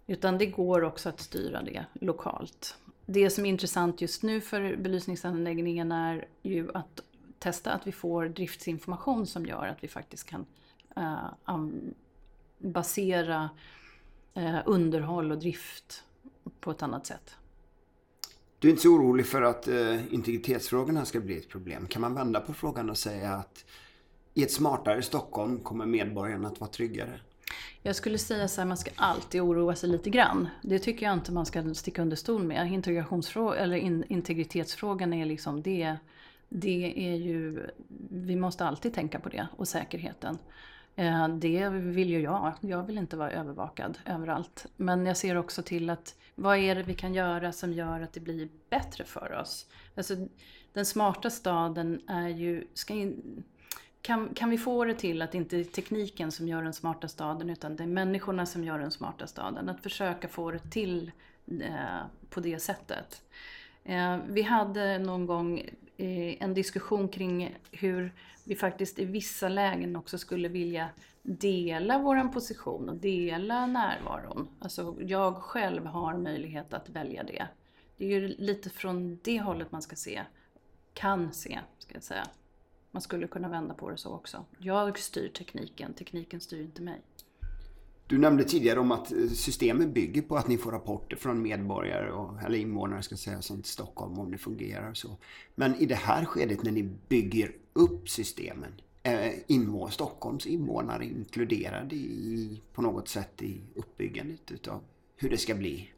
Utan 0.06 0.38
det 0.38 0.46
går 0.46 0.84
också 0.84 1.08
att 1.08 1.20
styra 1.20 1.62
det 1.62 1.84
lokalt. 1.92 2.76
Det 3.06 3.30
som 3.30 3.46
är 3.46 3.48
intressant 3.48 4.00
just 4.00 4.22
nu 4.22 4.40
för 4.40 4.76
belysningsanläggningen 4.76 5.92
är 5.92 6.28
ju 6.42 6.70
att 6.74 7.00
testa 7.38 7.72
att 7.72 7.86
vi 7.86 7.92
får 7.92 8.28
driftsinformation 8.28 9.26
som 9.26 9.46
gör 9.46 9.66
att 9.66 9.84
vi 9.84 9.88
faktiskt 9.88 10.28
kan 10.28 10.46
uh, 10.98 11.68
basera 12.58 13.50
uh, 14.36 14.60
underhåll 14.66 15.32
och 15.32 15.38
drift 15.38 16.04
på 16.60 16.70
ett 16.70 16.82
annat 16.82 17.06
sätt. 17.06 17.36
Du 18.62 18.68
är 18.68 18.70
inte 18.70 18.83
så 18.83 18.88
orolig 18.88 19.27
för 19.27 19.42
att 19.42 19.68
eh, 19.68 20.14
integritetsfrågorna 20.14 21.05
ska 21.05 21.20
bli 21.20 21.38
ett 21.38 21.48
problem. 21.48 21.87
Kan 21.87 22.03
man 22.03 22.14
vända 22.14 22.40
på 22.40 22.55
frågan 22.55 22.90
och 22.90 22.98
säga 22.98 23.33
att 23.33 23.64
i 24.35 24.42
ett 24.42 24.53
smartare 24.53 25.03
Stockholm 25.03 25.59
kommer 25.61 25.87
medborgarna 25.87 26.48
att 26.48 26.61
vara 26.61 26.70
tryggare? 26.70 27.20
Jag 27.83 27.96
skulle 27.96 28.18
säga 28.18 28.48
så 28.48 28.61
här, 28.61 28.68
man 28.68 28.77
ska 28.77 28.90
alltid 28.96 29.40
oroa 29.40 29.75
sig 29.75 29.88
lite 29.88 30.11
grann. 30.11 30.48
Det 30.62 30.79
tycker 30.79 31.07
jag 31.07 31.12
inte 31.12 31.33
man 31.33 31.46
ska 31.46 31.75
sticka 31.75 32.03
under 32.03 32.16
stol 32.16 32.42
med. 32.42 32.72
Integrationsfrågan, 32.72 33.59
eller 33.59 33.77
in, 33.77 34.05
integritetsfrågan 34.09 35.12
är 35.12 35.27
liksom 35.27 35.62
det, 35.62 35.96
det 36.48 36.94
är 36.96 37.14
ju, 37.14 37.66
vi 38.11 38.37
måste 38.37 38.64
alltid 38.64 38.94
tänka 38.94 39.18
på 39.18 39.29
det 39.29 39.46
och 39.57 39.68
säkerheten. 39.68 40.38
Eh, 40.96 41.28
det 41.28 41.68
vill 41.68 42.11
ju 42.11 42.20
jag. 42.20 42.52
Jag 42.61 42.83
vill 42.87 42.98
inte 42.98 43.16
vara 43.16 43.31
övervakad 43.31 43.98
överallt. 44.07 44.66
Men 44.76 45.07
jag 45.07 45.16
ser 45.16 45.37
också 45.37 45.62
till 45.62 45.90
att 45.90 46.14
vad 46.35 46.59
är 46.59 46.74
det 46.74 46.83
vi 46.83 46.94
kan 46.94 47.14
göra 47.14 47.52
som 47.52 47.72
gör 47.72 48.00
att 48.00 48.12
det 48.12 48.20
blir 48.20 48.48
bättre 48.70 49.05
för 49.05 49.33
oss? 49.40 49.66
Alltså, 49.94 50.14
den 50.72 50.87
smarta 50.87 51.31
staden 51.31 52.00
är 52.09 52.28
ju... 52.28 52.66
Ska 52.74 52.94
in, 52.94 53.42
kan, 54.02 54.35
kan 54.35 54.50
vi 54.50 54.59
få 54.59 54.85
det 54.85 54.94
till 54.94 55.22
att 55.22 55.33
det 55.33 55.38
inte 55.38 55.57
är 55.57 55.64
tekniken 55.64 56.33
som 56.33 56.48
gör 56.48 56.62
den 56.62 56.72
smarta 56.72 57.09
staden 57.09 57.50
utan 57.50 57.76
det 57.76 57.83
är 57.83 57.87
människorna 57.87 58.46
som 58.46 58.64
gör 58.64 58.78
den 58.78 58.90
smarta 58.90 59.26
staden? 59.26 59.68
Att 59.68 59.83
försöka 59.83 60.28
få 60.28 60.50
det 60.50 60.70
till 60.70 61.11
eh, 61.46 62.00
på 62.31 62.40
det 62.40 62.59
sättet. 62.59 63.22
Eh, 63.85 64.18
vi 64.28 64.42
hade 64.42 64.98
någon 64.98 65.26
gång 65.26 65.70
en 65.96 66.55
diskussion 66.55 67.09
kring 67.09 67.59
hur 67.70 68.14
vi 68.44 68.57
faktiskt 68.57 68.98
i 68.98 69.05
vissa 69.05 69.48
lägen 69.48 69.96
också 69.96 70.18
skulle 70.18 70.48
vilja 70.48 70.88
dela 71.22 71.98
vår 71.98 72.33
position 72.33 72.88
och 72.88 72.96
dela 72.96 73.66
närvaron. 73.66 74.48
Alltså 74.59 74.96
jag 75.00 75.37
själv 75.37 75.87
har 75.87 76.18
möjlighet 76.18 76.74
att 76.74 76.88
välja 76.88 77.22
det. 77.22 77.46
Det 77.96 78.05
är 78.05 78.09
ju 78.09 78.28
lite 78.28 78.70
från 78.70 79.18
det 79.22 79.40
hållet 79.40 79.72
man 79.72 79.83
ska 79.83 79.96
se, 79.96 80.22
kan 80.94 81.33
se, 81.33 81.61
ska 81.78 81.94
jag 81.94 82.02
säga. 82.02 82.26
Man 82.90 83.02
skulle 83.02 83.26
kunna 83.26 83.48
vända 83.48 83.74
på 83.74 83.90
det 83.90 83.96
så 83.96 84.14
också. 84.14 84.44
Jag 84.59 84.98
styr 84.98 85.28
tekniken, 85.28 85.94
tekniken 85.94 86.40
styr 86.40 86.61
inte 86.62 86.83
mig. 86.83 87.00
Du 88.12 88.18
nämnde 88.18 88.44
tidigare 88.44 88.81
om 88.81 88.92
att 88.92 89.12
eh, 89.12 89.29
systemet 89.29 89.88
bygger 89.88 90.22
på 90.22 90.37
att 90.37 90.48
ni 90.48 90.59
får 90.59 90.72
rapporter 90.72 91.16
från 91.16 91.42
medborgare, 91.42 92.11
och, 92.11 92.42
eller 92.42 92.59
invånare 92.59 93.03
ska 93.03 93.16
säga, 93.16 93.42
som 93.42 93.62
till 93.62 93.72
Stockholm 93.72 94.18
om 94.18 94.31
det 94.31 94.38
fungerar 94.38 94.90
och 94.90 94.96
så. 94.96 95.16
Men 95.55 95.75
i 95.75 95.87
det 95.87 95.94
här 95.94 96.25
skedet 96.25 96.62
när 96.62 96.72
ni 96.72 96.83
bygger 97.09 97.53
upp 97.72 98.09
systemen, 98.09 98.72
eh, 99.03 99.12
är 99.12 99.35
invå 99.46 99.88
Stockholms 99.88 100.46
invånare 100.46 101.05
inkluderade 101.05 101.94
i, 101.94 102.61
på 102.72 102.83
något 102.83 103.09
sätt 103.09 103.42
i 103.42 103.61
uppbyggandet 103.75 104.51
utav 104.51 104.81
hur 105.16 105.31
det 105.31 105.38
ska 105.38 105.55
bli? 105.55 105.91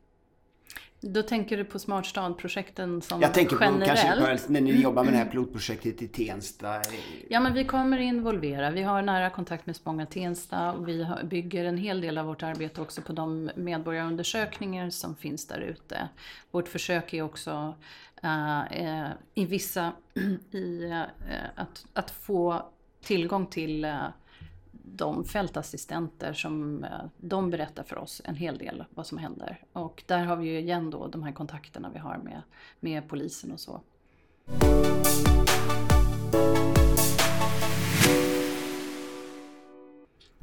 Då 1.06 1.22
tänker 1.22 1.56
du 1.56 1.64
på 1.64 1.78
Smart 1.78 2.06
stad-projekten 2.06 3.02
som 3.02 3.20
Jag 3.20 3.34
tänker 3.34 3.56
på 3.56 3.64
generellt. 3.64 4.26
kanske 4.26 4.52
när 4.52 4.60
ni 4.60 4.82
jobbar 4.82 5.04
med 5.04 5.12
det 5.12 5.16
här 5.16 5.26
pilotprojektet 5.26 6.02
i 6.02 6.08
Tensta. 6.08 6.82
Ja, 7.28 7.40
men 7.40 7.54
vi 7.54 7.64
kommer 7.64 7.98
involvera. 7.98 8.70
Vi 8.70 8.82
har 8.82 9.02
nära 9.02 9.30
kontakt 9.30 9.66
med 9.66 9.76
Spånga 9.76 10.06
Tensta 10.06 10.72
och 10.72 10.88
vi 10.88 11.06
bygger 11.24 11.64
en 11.64 11.78
hel 11.78 12.00
del 12.00 12.18
av 12.18 12.26
vårt 12.26 12.42
arbete 12.42 12.80
också 12.80 13.02
på 13.02 13.12
de 13.12 13.50
medborgarundersökningar 13.54 14.90
som 14.90 15.16
finns 15.16 15.46
där 15.46 15.60
ute. 15.60 16.08
Vårt 16.50 16.68
försök 16.68 17.14
är 17.14 17.22
också 17.22 17.74
uh, 18.24 19.10
i 19.34 19.44
vissa 19.44 19.92
i, 20.50 20.84
uh, 20.86 21.02
att, 21.54 21.86
att 21.92 22.10
få 22.10 22.62
tillgång 23.02 23.46
till 23.46 23.84
de 24.84 25.24
fältassistenter 25.24 26.32
som 26.32 26.84
eh, 26.84 26.90
de 27.16 27.50
berättar 27.50 27.82
för 27.82 27.98
oss 27.98 28.22
en 28.24 28.36
hel 28.36 28.58
del 28.58 28.84
vad 28.90 29.06
som 29.06 29.18
händer. 29.18 29.64
Och 29.72 30.02
där 30.06 30.24
har 30.24 30.36
vi 30.36 30.48
ju 30.48 30.58
igen 30.58 30.90
då 30.90 31.06
de 31.06 31.22
här 31.22 31.32
kontakterna 31.32 31.90
vi 31.92 31.98
har 31.98 32.18
med, 32.18 32.42
med 32.80 33.08
polisen 33.08 33.52
och 33.52 33.60
så. 33.60 33.80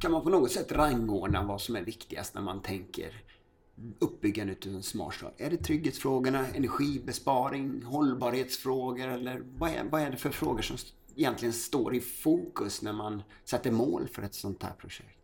kan 0.02 0.12
man 0.12 0.22
på 0.22 0.30
något 0.30 0.52
sätt 0.52 0.72
rangordna 0.72 1.42
vad 1.42 1.60
som 1.60 1.76
är 1.76 1.82
viktigast 1.82 2.34
när 2.34 2.42
man 2.42 2.62
tänker 2.62 3.22
uppbyggandet 3.98 4.66
av 4.66 4.74
en 4.74 4.82
smart 4.82 5.14
stad? 5.14 5.32
Är 5.36 5.50
det 5.50 5.56
trygghetsfrågorna, 5.56 6.46
energibesparing, 6.46 7.82
hållbarhetsfrågor 7.82 9.08
eller 9.08 9.42
vad 9.58 9.70
är, 9.70 9.84
vad 9.84 10.02
är 10.02 10.10
det 10.10 10.16
för 10.16 10.30
frågor 10.30 10.62
som 10.62 10.76
egentligen 11.16 11.52
står 11.52 11.94
i 11.94 12.00
fokus 12.00 12.82
när 12.82 12.92
man 12.92 13.22
sätter 13.44 13.70
mål 13.70 14.08
för 14.08 14.22
ett 14.22 14.34
sånt 14.34 14.62
här 14.62 14.72
projekt? 14.72 15.18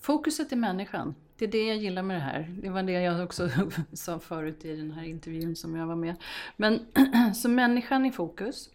Fokuset 0.00 0.52
är 0.52 0.56
människan. 0.56 1.14
Det 1.36 1.44
är 1.44 1.48
det 1.48 1.64
jag 1.64 1.76
gillar 1.76 2.02
med 2.02 2.16
det 2.16 2.20
här. 2.20 2.56
Det 2.62 2.70
var 2.70 2.82
det 2.82 2.92
jag 2.92 3.24
också 3.24 3.50
sa 3.92 4.18
förut 4.18 4.64
i 4.64 4.76
den 4.76 4.90
här 4.90 5.04
intervjun 5.04 5.56
som 5.56 5.76
jag 5.76 5.86
var 5.86 5.96
med. 5.96 6.16
Men 6.56 6.86
så 7.34 7.48
människan 7.48 8.06
i 8.06 8.12
fokus. 8.12 8.70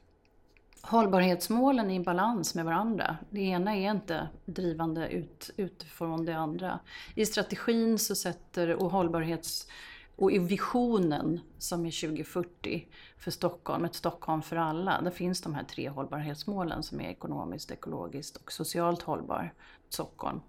Hållbarhetsmålen 0.81 1.91
i 1.91 1.99
balans 1.99 2.55
med 2.55 2.65
varandra. 2.65 3.17
Det 3.29 3.41
ena 3.41 3.75
är 3.75 3.91
inte 3.91 4.29
drivande 4.45 5.09
ut, 5.09 5.49
utifrån 5.57 6.25
det 6.25 6.37
andra. 6.37 6.79
I 7.15 7.25
strategin 7.25 7.99
så 7.99 8.15
sätter, 8.15 8.75
och 8.75 8.91
hållbarhets 8.91 9.67
och 10.15 10.31
i 10.31 10.39
visionen 10.39 11.39
som 11.57 11.85
är 11.85 12.07
2040 12.07 12.87
för 13.17 13.31
Stockholm, 13.31 13.85
ett 13.85 13.95
Stockholm 13.95 14.41
för 14.41 14.55
alla, 14.55 15.01
där 15.01 15.11
finns 15.11 15.41
de 15.41 15.55
här 15.55 15.63
tre 15.63 15.89
hållbarhetsmålen 15.89 16.83
som 16.83 17.01
är 17.01 17.09
ekonomiskt, 17.09 17.71
ekologiskt 17.71 18.37
och 18.37 18.51
socialt 18.51 19.01
hållbar 19.01 19.53
Stockholm. 19.89 20.39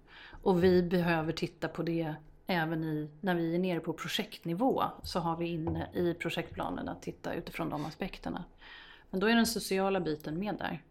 Och 0.43 0.63
vi 0.63 0.83
behöver 0.83 1.31
titta 1.31 1.67
på 1.67 1.83
det 1.83 2.15
även 2.47 2.83
i, 2.83 3.09
när 3.21 3.35
vi 3.35 3.55
är 3.55 3.59
nere 3.59 3.79
på 3.79 3.93
projektnivå, 3.93 4.83
så 5.03 5.19
har 5.19 5.37
vi 5.37 5.47
inne 5.47 5.89
i 5.93 6.13
projektplanen 6.13 6.89
att 6.89 7.01
titta 7.01 7.33
utifrån 7.33 7.69
de 7.69 7.85
aspekterna. 7.85 8.43
Men 9.09 9.19
då 9.19 9.27
är 9.27 9.35
den 9.35 9.45
sociala 9.45 9.99
biten 9.99 10.39
med 10.39 10.55
där. 10.55 10.83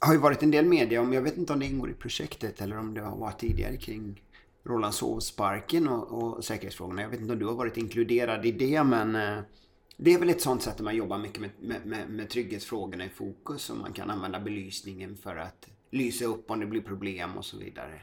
Det 0.00 0.06
har 0.06 0.12
ju 0.12 0.20
varit 0.20 0.42
en 0.42 0.50
del 0.50 0.64
media 0.64 1.00
om, 1.00 1.12
jag 1.12 1.22
vet 1.22 1.36
inte 1.36 1.52
om 1.52 1.58
det 1.58 1.66
ingår 1.66 1.90
i 1.90 1.94
projektet 1.94 2.60
eller 2.60 2.78
om 2.78 2.94
det 2.94 3.00
har 3.00 3.16
varit 3.16 3.38
tidigare 3.38 3.76
kring 3.76 4.22
Rålambshovsparken 4.64 5.88
och, 5.88 6.22
och 6.22 6.44
säkerhetsfrågorna. 6.44 7.02
Jag 7.02 7.08
vet 7.08 7.20
inte 7.20 7.32
om 7.32 7.38
du 7.38 7.46
har 7.46 7.54
varit 7.54 7.76
inkluderad 7.76 8.46
i 8.46 8.52
det 8.52 8.84
men 8.84 9.16
eh, 9.16 9.38
det 9.96 10.14
är 10.14 10.18
väl 10.18 10.30
ett 10.30 10.40
sånt 10.40 10.62
sätt 10.62 10.74
att 10.74 10.80
man 10.80 10.96
jobbar 10.96 11.18
mycket 11.18 11.40
med, 11.40 11.50
med, 11.60 11.86
med, 11.86 12.10
med 12.10 12.28
trygghetsfrågorna 12.30 13.04
i 13.04 13.08
fokus 13.08 13.70
och 13.70 13.76
man 13.76 13.92
kan 13.92 14.10
använda 14.10 14.40
belysningen 14.40 15.16
för 15.16 15.36
att 15.36 15.68
lysa 15.90 16.24
upp 16.24 16.50
om 16.50 16.60
det 16.60 16.66
blir 16.66 16.80
problem 16.80 17.36
och 17.36 17.44
så 17.44 17.58
vidare. 17.58 18.00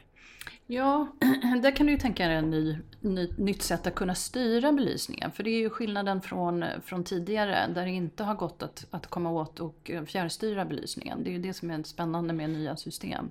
Ja, 0.66 1.06
där 1.62 1.76
kan 1.76 1.86
du 1.86 1.92
ju 1.92 1.98
tänka 1.98 2.28
dig 2.28 2.36
ett 2.36 2.44
ny, 2.44 2.78
ny, 3.00 3.28
nytt 3.38 3.62
sätt 3.62 3.86
att 3.86 3.94
kunna 3.94 4.14
styra 4.14 4.72
belysningen. 4.72 5.32
För 5.32 5.42
det 5.42 5.50
är 5.50 5.58
ju 5.58 5.70
skillnaden 5.70 6.22
från, 6.22 6.64
från 6.84 7.04
tidigare 7.04 7.72
där 7.74 7.84
det 7.84 7.90
inte 7.90 8.24
har 8.24 8.34
gått 8.34 8.62
att, 8.62 8.86
att 8.90 9.06
komma 9.06 9.30
åt 9.30 9.60
och 9.60 9.90
eh, 9.90 10.04
fjärrstyra 10.04 10.64
belysningen. 10.64 11.24
Det 11.24 11.30
är 11.30 11.32
ju 11.32 11.42
det 11.42 11.54
som 11.54 11.70
är 11.70 11.82
spännande 11.82 12.32
med 12.32 12.50
nya 12.50 12.76
system. 12.76 13.30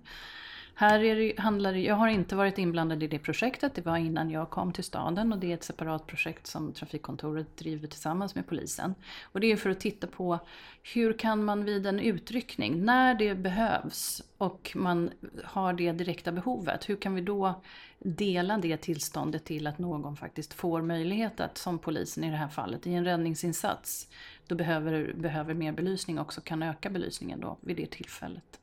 Här 0.80 1.04
är 1.04 1.16
det, 1.16 1.40
handlar 1.40 1.74
det, 1.74 1.80
jag 1.80 1.96
har 1.96 2.08
inte 2.08 2.36
varit 2.36 2.58
inblandad 2.58 3.04
i 3.04 3.08
det 3.08 3.20
projektet, 3.20 3.76
det 3.76 3.86
var 3.86 3.98
innan 3.98 4.30
jag 4.30 4.50
kom 4.50 4.74
till 4.74 4.84
staden 4.84 5.34
och 5.34 5.40
det 5.40 5.52
är 5.52 5.54
ett 5.54 5.64
separat 5.64 6.08
projekt 6.08 6.48
som 6.48 6.74
Trafikkontoret 6.74 7.58
driver 7.58 7.88
tillsammans 7.88 8.36
med 8.36 8.48
polisen. 8.48 8.96
Och 9.24 9.40
det 9.40 9.52
är 9.52 9.56
för 9.56 9.70
att 9.70 9.80
titta 9.80 10.08
på 10.08 10.40
hur 10.94 11.14
kan 11.14 11.44
man 11.44 11.66
vid 11.66 11.86
en 11.86 12.00
utryckning, 12.00 12.86
när 12.86 13.16
det 13.16 13.36
behövs 13.36 14.24
och 14.38 14.72
man 14.76 15.12
har 15.44 15.74
det 15.74 15.92
direkta 15.92 16.32
behovet, 16.32 16.90
hur 16.90 16.96
kan 16.96 17.16
vi 17.16 17.22
då 17.22 17.62
dela 18.00 18.58
det 18.58 18.78
tillståndet 18.78 19.46
till 19.46 19.68
att 19.68 19.80
någon 19.80 20.16
faktiskt 20.16 20.54
får 20.54 20.82
möjlighet 20.82 21.40
att, 21.40 21.58
som 21.58 21.80
polisen 21.80 22.24
i 22.24 22.30
det 22.30 22.38
här 22.38 22.50
fallet, 22.50 22.88
i 22.88 22.94
en 22.94 23.06
räddningsinsats, 23.06 24.08
då 24.48 24.56
behöver, 24.56 25.14
behöver 25.14 25.54
mer 25.54 25.72
belysning 25.72 26.20
också 26.20 26.42
kan 26.42 26.64
öka 26.64 26.90
belysningen 26.90 27.40
då 27.40 27.58
vid 27.62 27.78
det 27.78 27.92
tillfället 27.92 28.60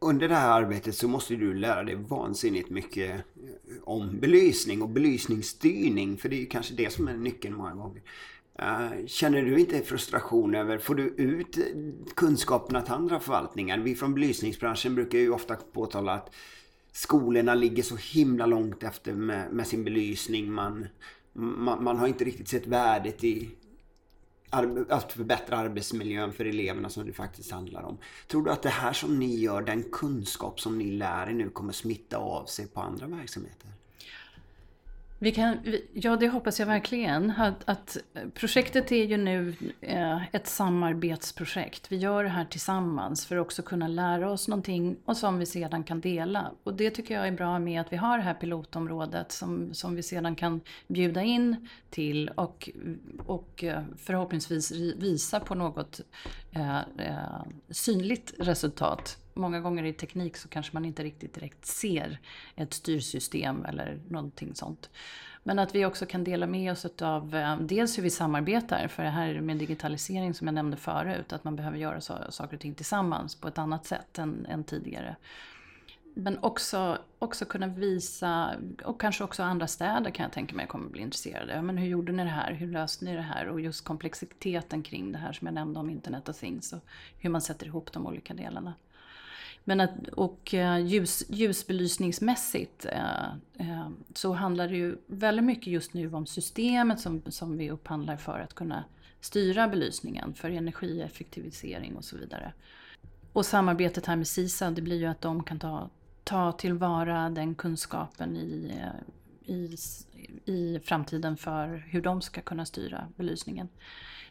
under 0.00 0.28
det 0.28 0.34
här 0.34 0.62
arbetet 0.62 0.94
så 0.94 1.08
måste 1.08 1.36
du 1.36 1.54
lära 1.54 1.84
dig 1.84 1.94
vansinnigt 1.94 2.70
mycket 2.70 3.10
eh, 3.10 3.74
om 3.84 4.20
belysning 4.20 4.82
och 4.82 4.88
belysningsstyrning. 4.88 6.16
För 6.16 6.28
det 6.28 6.36
är 6.36 6.40
ju 6.40 6.46
kanske 6.46 6.74
det 6.74 6.92
som 6.92 7.08
är 7.08 7.16
nyckeln 7.16 7.54
många 7.54 7.74
gånger. 7.74 8.02
Eh, 8.58 9.06
känner 9.06 9.42
du 9.42 9.60
inte 9.60 9.80
frustration 9.80 10.54
över, 10.54 10.78
får 10.78 10.94
du 10.94 11.02
ut 11.02 11.58
kunskaperna 12.14 12.82
till 12.82 12.92
andra 12.92 13.20
förvaltningar? 13.20 13.78
Vi 13.78 13.94
från 13.94 14.14
belysningsbranschen 14.14 14.94
brukar 14.94 15.18
ju 15.18 15.30
ofta 15.30 15.56
påtala 15.72 16.12
att 16.12 16.34
skolorna 16.92 17.54
ligger 17.54 17.82
så 17.82 17.96
himla 17.96 18.46
långt 18.46 18.82
efter 18.82 19.12
med, 19.12 19.52
med 19.52 19.66
sin 19.66 19.84
belysning. 19.84 20.52
Man, 20.52 20.86
man, 21.32 21.84
man, 21.84 21.96
har 21.96 22.08
inte 22.08 22.24
riktigt 22.24 22.48
sett 22.48 22.66
värdet 22.66 23.24
i 23.24 23.50
att 24.88 25.12
förbättra 25.12 25.56
arbetsmiljön 25.56 26.32
för 26.32 26.44
eleverna 26.44 26.90
som 26.90 27.06
det 27.06 27.12
faktiskt 27.12 27.50
handlar 27.50 27.82
om. 27.82 27.98
Tror 28.26 28.44
du 28.44 28.50
att 28.50 28.62
det 28.62 28.68
här 28.68 28.92
som 28.92 29.18
ni 29.18 29.36
gör, 29.36 29.62
den 29.62 29.82
kunskap 29.82 30.60
som 30.60 30.78
ni 30.78 30.90
lär 30.90 31.26
er 31.26 31.32
nu 31.32 31.50
kommer 31.50 31.72
smitta 31.72 32.16
av 32.16 32.46
sig 32.46 32.66
på 32.66 32.80
andra 32.80 33.06
verksamheter? 33.06 33.70
Vi 35.20 35.32
kan, 35.32 35.58
ja, 35.92 36.16
det 36.16 36.28
hoppas 36.28 36.60
jag 36.60 36.66
verkligen. 36.66 37.30
Att, 37.30 37.68
att, 37.68 37.96
projektet 38.34 38.92
är 38.92 39.04
ju 39.04 39.16
nu 39.16 39.54
eh, 39.80 40.34
ett 40.34 40.46
samarbetsprojekt. 40.46 41.92
Vi 41.92 41.96
gör 41.96 42.24
det 42.24 42.28
här 42.30 42.44
tillsammans 42.44 43.26
för 43.26 43.36
att 43.36 43.42
också 43.42 43.62
kunna 43.62 43.88
lära 43.88 44.30
oss 44.30 44.48
någonting 44.48 44.96
och 45.04 45.16
som 45.16 45.38
vi 45.38 45.46
sedan 45.46 45.84
kan 45.84 46.00
dela. 46.00 46.50
Och 46.62 46.74
det 46.74 46.90
tycker 46.90 47.14
jag 47.14 47.28
är 47.28 47.32
bra 47.32 47.58
med 47.58 47.80
att 47.80 47.92
vi 47.92 47.96
har 47.96 48.18
det 48.18 48.24
här 48.24 48.34
pilotområdet 48.34 49.32
som, 49.32 49.74
som 49.74 49.94
vi 49.94 50.02
sedan 50.02 50.36
kan 50.36 50.60
bjuda 50.86 51.22
in 51.22 51.68
till 51.90 52.28
och, 52.28 52.70
och 53.26 53.64
eh, 53.64 53.82
förhoppningsvis 53.96 54.72
visa 54.96 55.40
på 55.40 55.54
något 55.54 56.00
eh, 56.52 56.78
eh 56.78 57.42
synligt 57.70 58.34
resultat 58.38 59.18
många 59.38 59.60
gånger 59.60 59.84
i 59.84 59.92
teknik 59.92 60.36
så 60.36 60.48
kanske 60.48 60.74
man 60.74 60.84
inte 60.84 61.02
riktigt 61.02 61.34
direkt 61.34 61.66
ser 61.66 62.18
ett 62.56 62.74
styrsystem 62.74 63.64
eller 63.64 64.00
någonting 64.08 64.54
sånt. 64.54 64.90
Men 65.42 65.58
att 65.58 65.74
vi 65.74 65.86
också 65.86 66.06
kan 66.06 66.24
dela 66.24 66.46
med 66.46 66.72
oss 66.72 66.86
av 67.02 67.36
eh, 67.36 67.60
dels 67.60 67.98
hur 67.98 68.02
vi 68.02 68.10
samarbetar, 68.10 68.88
för 68.88 69.02
det 69.02 69.10
här 69.10 69.40
med 69.40 69.56
digitalisering 69.56 70.34
som 70.34 70.46
jag 70.46 70.54
nämnde 70.54 70.76
förut, 70.76 71.32
att 71.32 71.44
man 71.44 71.56
behöver 71.56 71.78
göra 71.78 72.00
saker 72.30 72.54
och 72.54 72.60
ting 72.60 72.74
tillsammans 72.74 73.34
på 73.34 73.48
ett 73.48 73.58
annat 73.58 73.86
sätt 73.86 74.18
än, 74.18 74.46
än 74.46 74.64
tidigare. 74.64 75.16
Men 76.14 76.38
också, 76.38 76.98
också 77.18 77.44
kunna 77.44 77.66
visa, 77.66 78.50
och 78.84 79.00
kanske 79.00 79.24
också 79.24 79.42
andra 79.42 79.66
städer 79.66 80.10
kan 80.10 80.22
jag 80.22 80.32
tänka 80.32 80.56
mig 80.56 80.66
kommer 80.66 80.88
bli 80.88 81.02
intresserade. 81.02 81.62
Men 81.62 81.78
hur 81.78 81.88
gjorde 81.88 82.12
ni 82.12 82.24
det 82.24 82.30
här? 82.30 82.52
Hur 82.52 82.66
löste 82.72 83.04
ni 83.04 83.16
det 83.16 83.22
här? 83.22 83.48
Och 83.48 83.60
just 83.60 83.84
komplexiteten 83.84 84.82
kring 84.82 85.12
det 85.12 85.18
här 85.18 85.32
som 85.32 85.46
jag 85.46 85.54
nämnde 85.54 85.80
om 85.80 85.90
Internet 85.90 86.28
of 86.28 86.38
Things 86.38 86.72
och 86.72 86.80
hur 87.18 87.30
man 87.30 87.40
sätter 87.40 87.66
ihop 87.66 87.92
de 87.92 88.06
olika 88.06 88.34
delarna. 88.34 88.74
Men 89.68 89.80
att, 89.80 90.08
och 90.08 90.54
eh, 90.54 90.78
ljus, 90.78 91.24
ljusbelysningsmässigt 91.28 92.86
eh, 92.86 93.26
eh, 93.58 93.88
så 94.14 94.32
handlar 94.32 94.68
det 94.68 94.76
ju 94.76 94.96
väldigt 95.06 95.44
mycket 95.44 95.66
just 95.66 95.94
nu 95.94 96.12
om 96.12 96.26
systemet 96.26 97.00
som, 97.00 97.22
som 97.26 97.56
vi 97.56 97.70
upphandlar 97.70 98.16
för 98.16 98.38
att 98.40 98.54
kunna 98.54 98.84
styra 99.20 99.68
belysningen 99.68 100.34
för 100.34 100.50
energieffektivisering 100.50 101.96
och 101.96 102.04
så 102.04 102.16
vidare. 102.16 102.52
Och 103.32 103.46
samarbetet 103.46 104.06
här 104.06 104.16
med 104.16 104.28
SISA, 104.28 104.70
det 104.70 104.82
blir 104.82 104.96
ju 104.96 105.06
att 105.06 105.20
de 105.20 105.44
kan 105.44 105.58
ta, 105.58 105.90
ta 106.24 106.52
tillvara 106.52 107.30
den 107.30 107.54
kunskapen 107.54 108.36
i, 108.36 108.72
eh, 108.80 109.54
i, 109.54 109.76
i 110.44 110.80
framtiden 110.84 111.36
för 111.36 111.84
hur 111.88 112.02
de 112.02 112.22
ska 112.22 112.40
kunna 112.40 112.66
styra 112.66 113.08
belysningen. 113.16 113.68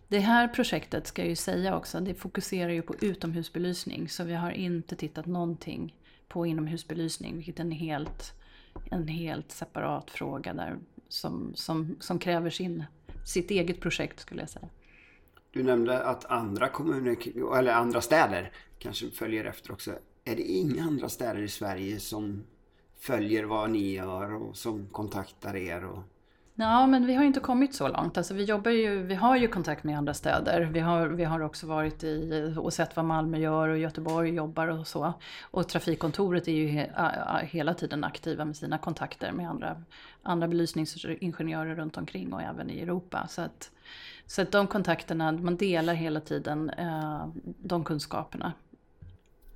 Det 0.10 0.20
här 0.20 0.48
projektet 0.48 1.08
ska 1.08 1.22
jag 1.22 1.30
ju 1.30 1.36
säga 1.36 1.78
också, 1.78 2.00
det 2.00 2.14
fokuserar 2.14 2.70
ju 2.70 2.82
på 2.82 2.96
utomhusbelysning. 3.02 4.10
Så 4.10 4.24
vi 4.24 4.34
har 4.34 4.52
inte 4.52 4.96
tittat 4.96 5.26
någonting 5.26 5.96
på 6.28 6.46
inomhusbelysning, 6.46 7.36
vilket 7.36 7.60
är 7.60 7.64
en 7.64 7.72
helt, 7.72 8.34
en 8.92 9.08
helt 9.08 9.52
separat 9.52 10.12
fråga 10.12 10.54
där 10.54 10.78
som, 11.10 11.52
som, 11.56 11.96
som 12.00 12.20
kräver 12.20 12.50
sin, 12.50 12.84
sitt 13.26 13.52
eget 13.52 13.82
projekt 13.82 14.20
skulle 14.20 14.42
jag 14.42 14.50
säga. 14.50 14.70
Du 15.52 15.64
nämnde 15.64 16.04
att 16.04 16.26
andra 16.26 16.70
kommuner, 16.70 17.18
eller 17.58 17.74
andra 17.74 18.02
städer, 18.02 18.52
kanske 18.80 19.10
följer 19.10 19.46
efter 19.46 19.72
också. 19.72 19.92
Är 20.24 20.36
det 20.36 20.42
inga 20.42 20.84
andra 20.84 21.10
städer 21.10 21.42
i 21.42 21.48
Sverige 21.48 22.00
som 22.00 22.44
följer 23.00 23.44
vad 23.44 23.70
ni 23.70 23.94
gör 23.94 24.34
och 24.34 24.58
som 24.58 24.88
kontaktar 24.88 25.56
er? 25.56 25.86
Och 25.86 26.04
Ja, 26.60 26.88
men 26.88 27.06
vi 27.06 27.14
har 27.14 27.24
inte 27.24 27.40
kommit 27.40 27.76
så 27.76 27.88
långt. 27.88 28.18
Alltså, 28.18 28.34
vi, 28.34 28.44
jobbar 28.44 28.72
ju, 28.72 29.04
vi 29.04 29.16
har 29.16 29.38
ju 29.38 29.48
kontakt 29.48 29.84
med 29.84 29.98
andra 29.98 30.14
städer. 30.14 30.62
Vi 30.62 30.80
har, 30.80 31.08
vi 31.08 31.24
har 31.24 31.40
också 31.40 31.68
varit 31.68 32.04
i 32.04 32.54
och 32.58 32.74
sett 32.74 32.96
vad 32.96 33.06
Malmö 33.06 33.38
gör 33.38 33.70
och 33.70 33.78
Göteborg 33.78 34.34
jobbar 34.34 34.68
och 34.68 34.88
så. 34.88 35.14
Och 35.42 35.68
Trafikkontoret 35.68 36.48
är 36.48 36.52
ju 36.52 36.68
he, 36.68 36.90
hela 37.44 37.74
tiden 37.74 38.04
aktiva 38.04 38.46
med 38.46 38.58
sina 38.58 38.78
kontakter 38.78 39.32
med 39.32 39.50
andra, 39.50 39.84
andra 40.24 40.48
belysningsingenjörer 40.48 41.76
runt 41.76 41.98
omkring 41.98 42.34
och 42.34 42.42
även 42.42 42.70
i 42.70 42.80
Europa. 42.82 43.28
Så 43.30 43.42
att, 43.42 43.72
så 44.26 44.42
att 44.42 44.52
de 44.52 44.68
kontakterna, 44.68 45.32
man 45.32 45.58
delar 45.58 45.94
hela 45.94 46.20
tiden 46.20 46.70
eh, 46.70 47.28
de 47.44 47.84
kunskaperna. 47.84 48.54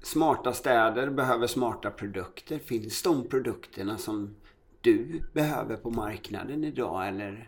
Smarta 0.04 0.54
städer 0.54 1.10
behöver 1.10 1.48
smarta 1.48 1.92
produkter. 1.92 2.60
Finns 2.60 3.04
de 3.04 3.28
produkterna 3.28 3.98
som 3.98 4.36
du 4.82 5.22
behöver 5.34 5.76
på 5.76 5.90
marknaden 5.90 6.64
idag 6.64 7.08
eller 7.08 7.48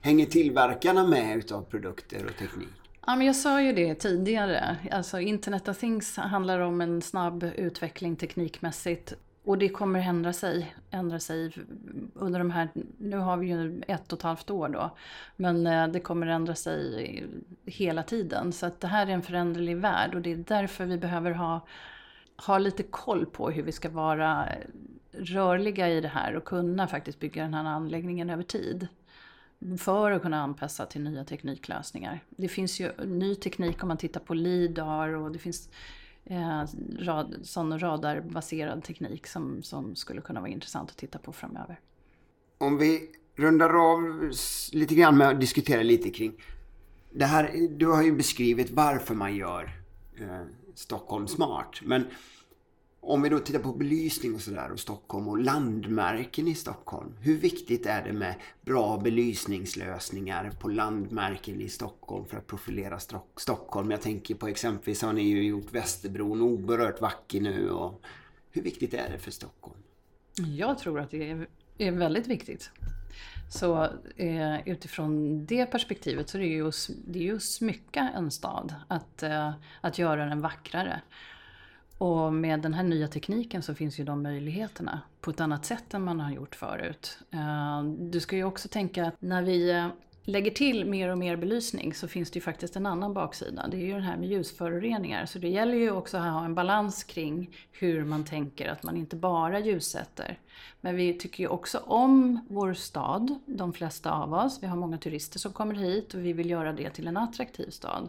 hänger 0.00 0.26
tillverkarna 0.26 1.06
med 1.06 1.38
utav 1.38 1.62
produkter 1.62 2.24
och 2.24 2.36
teknik? 2.36 2.68
Ja, 3.06 3.16
men 3.16 3.26
jag 3.26 3.36
sa 3.36 3.62
ju 3.62 3.72
det 3.72 3.94
tidigare. 3.94 4.76
Alltså 4.90 5.20
Internet 5.20 5.68
of 5.68 5.78
Things 5.78 6.16
handlar 6.16 6.60
om 6.60 6.80
en 6.80 7.02
snabb 7.02 7.42
utveckling 7.56 8.16
teknikmässigt 8.16 9.14
och 9.44 9.58
det 9.58 9.68
kommer 9.68 10.00
ändra 10.00 10.32
sig, 10.32 10.74
ändra 10.90 11.20
sig 11.20 11.52
under 12.14 12.38
de 12.38 12.50
här, 12.50 12.68
nu 12.98 13.16
har 13.16 13.36
vi 13.36 13.46
ju 13.46 13.82
ett 13.88 14.12
och 14.12 14.18
ett 14.18 14.22
halvt 14.22 14.50
år 14.50 14.68
då, 14.68 14.96
men 15.36 15.66
eh, 15.66 15.88
det 15.88 16.00
kommer 16.00 16.26
ändra 16.26 16.54
sig 16.54 17.24
hela 17.66 18.02
tiden. 18.02 18.52
Så 18.52 18.66
att 18.66 18.80
det 18.80 18.86
här 18.86 19.06
är 19.06 19.10
en 19.10 19.22
föränderlig 19.22 19.76
värld 19.76 20.14
och 20.14 20.22
det 20.22 20.32
är 20.32 20.36
därför 20.36 20.84
vi 20.84 20.98
behöver 20.98 21.30
ha, 21.30 21.66
ha 22.46 22.58
lite 22.58 22.82
koll 22.82 23.26
på 23.26 23.50
hur 23.50 23.62
vi 23.62 23.72
ska 23.72 23.88
vara 23.88 24.48
rörliga 25.18 25.88
i 25.88 26.00
det 26.00 26.08
här 26.08 26.36
och 26.36 26.44
kunna 26.44 26.86
faktiskt 26.86 27.20
bygga 27.20 27.42
den 27.42 27.54
här 27.54 27.64
anläggningen 27.64 28.30
över 28.30 28.42
tid. 28.42 28.88
För 29.78 30.10
att 30.10 30.22
kunna 30.22 30.42
anpassa 30.42 30.86
till 30.86 31.02
nya 31.02 31.24
tekniklösningar. 31.24 32.24
Det 32.30 32.48
finns 32.48 32.80
ju 32.80 32.92
ny 33.06 33.34
teknik 33.34 33.82
om 33.82 33.88
man 33.88 33.96
tittar 33.96 34.20
på 34.20 34.34
LIDAR 34.34 35.08
och 35.08 35.32
det 35.32 35.38
finns 35.38 35.68
eh, 36.24 36.62
rad, 36.98 37.34
sån 37.42 37.78
radarbaserad 37.78 38.84
teknik 38.84 39.26
som, 39.26 39.62
som 39.62 39.96
skulle 39.96 40.20
kunna 40.20 40.40
vara 40.40 40.50
intressant 40.50 40.90
att 40.90 40.96
titta 40.96 41.18
på 41.18 41.32
framöver. 41.32 41.80
Om 42.58 42.78
vi 42.78 43.10
rundar 43.38 43.92
av 43.92 44.30
lite 44.72 44.94
grann 44.94 45.16
med 45.16 45.28
att 45.28 45.40
diskutera 45.40 45.82
lite 45.82 46.10
kring 46.10 46.32
det 47.10 47.24
här. 47.24 47.68
Du 47.70 47.86
har 47.86 48.02
ju 48.02 48.12
beskrivit 48.12 48.70
varför 48.70 49.14
man 49.14 49.36
gör 49.36 49.70
eh, 50.20 50.42
Stockholm 50.74 51.28
smart. 51.28 51.80
Men 51.82 52.06
om 53.08 53.22
vi 53.22 53.28
då 53.28 53.38
tittar 53.38 53.60
på 53.60 53.72
belysning 53.72 54.34
och 54.34 54.40
sådär 54.40 54.72
och 54.72 54.80
Stockholm 54.80 55.28
och 55.28 55.38
landmärken 55.38 56.48
i 56.48 56.54
Stockholm. 56.54 57.12
Hur 57.20 57.38
viktigt 57.38 57.86
är 57.86 58.04
det 58.04 58.12
med 58.12 58.34
bra 58.60 58.98
belysningslösningar 58.98 60.50
på 60.60 60.68
landmärken 60.68 61.60
i 61.60 61.68
Stockholm 61.68 62.24
för 62.24 62.36
att 62.36 62.46
profilera 62.46 62.98
Stockholm? 63.36 63.90
Jag 63.90 64.02
tänker 64.02 64.34
på 64.34 64.48
exempelvis 64.48 65.02
har 65.02 65.12
ni 65.12 65.22
ju 65.22 65.42
gjort 65.42 65.72
Västerbron 65.72 66.42
oerhört 66.42 67.00
vacker 67.00 67.40
nu. 67.40 67.70
Och 67.70 68.02
hur 68.50 68.62
viktigt 68.62 68.94
är 68.94 69.10
det 69.10 69.18
för 69.18 69.30
Stockholm? 69.30 69.78
Jag 70.34 70.78
tror 70.78 71.00
att 71.00 71.10
det 71.10 71.46
är 71.78 71.90
väldigt 71.90 72.26
viktigt. 72.26 72.70
Så 73.50 73.84
eh, 74.16 74.68
utifrån 74.68 75.44
det 75.46 75.66
perspektivet 75.66 76.28
så 76.28 76.38
är 76.38 76.42
det 76.42 76.48
ju, 76.48 76.72
det 77.06 77.18
är 77.18 77.22
ju 77.22 77.36
att 77.36 77.42
smycka 77.42 78.10
en 78.14 78.30
stad, 78.30 78.74
att, 78.88 79.22
eh, 79.22 79.52
att 79.80 79.98
göra 79.98 80.24
den 80.24 80.40
vackrare. 80.40 81.02
Och 81.98 82.32
med 82.32 82.60
den 82.60 82.74
här 82.74 82.82
nya 82.82 83.08
tekniken 83.08 83.62
så 83.62 83.74
finns 83.74 84.00
ju 84.00 84.04
de 84.04 84.22
möjligheterna 84.22 85.00
på 85.20 85.30
ett 85.30 85.40
annat 85.40 85.64
sätt 85.64 85.94
än 85.94 86.02
man 86.02 86.20
har 86.20 86.30
gjort 86.30 86.54
förut. 86.54 87.18
Eh, 87.30 87.82
du 87.82 88.20
ska 88.20 88.36
ju 88.36 88.44
också 88.44 88.68
tänka 88.68 89.06
att 89.06 89.14
när 89.18 89.42
vi 89.42 89.70
eh, 89.70 89.88
lägger 90.28 90.50
till 90.50 90.84
mer 90.84 91.08
och 91.08 91.18
mer 91.18 91.36
belysning 91.36 91.94
så 91.94 92.08
finns 92.08 92.30
det 92.30 92.36
ju 92.36 92.40
faktiskt 92.40 92.76
en 92.76 92.86
annan 92.86 93.14
baksida. 93.14 93.68
Det 93.68 93.76
är 93.76 93.86
ju 93.86 93.94
det 93.94 94.00
här 94.00 94.16
med 94.16 94.28
ljusföroreningar. 94.28 95.26
Så 95.26 95.38
det 95.38 95.48
gäller 95.48 95.74
ju 95.74 95.90
också 95.90 96.16
att 96.16 96.32
ha 96.32 96.44
en 96.44 96.54
balans 96.54 97.04
kring 97.04 97.56
hur 97.72 98.04
man 98.04 98.24
tänker, 98.24 98.68
att 98.68 98.82
man 98.82 98.96
inte 98.96 99.16
bara 99.16 99.60
ljussätter. 99.60 100.38
Men 100.80 100.96
vi 100.96 101.18
tycker 101.18 101.42
ju 101.42 101.48
också 101.48 101.78
om 101.78 102.46
vår 102.48 102.74
stad, 102.74 103.38
de 103.46 103.72
flesta 103.72 104.12
av 104.12 104.34
oss. 104.34 104.58
Vi 104.62 104.66
har 104.66 104.76
många 104.76 104.98
turister 104.98 105.38
som 105.38 105.52
kommer 105.52 105.74
hit 105.74 106.14
och 106.14 106.24
vi 106.24 106.32
vill 106.32 106.50
göra 106.50 106.72
det 106.72 106.90
till 106.90 107.06
en 107.06 107.16
attraktiv 107.16 107.70
stad. 107.70 108.08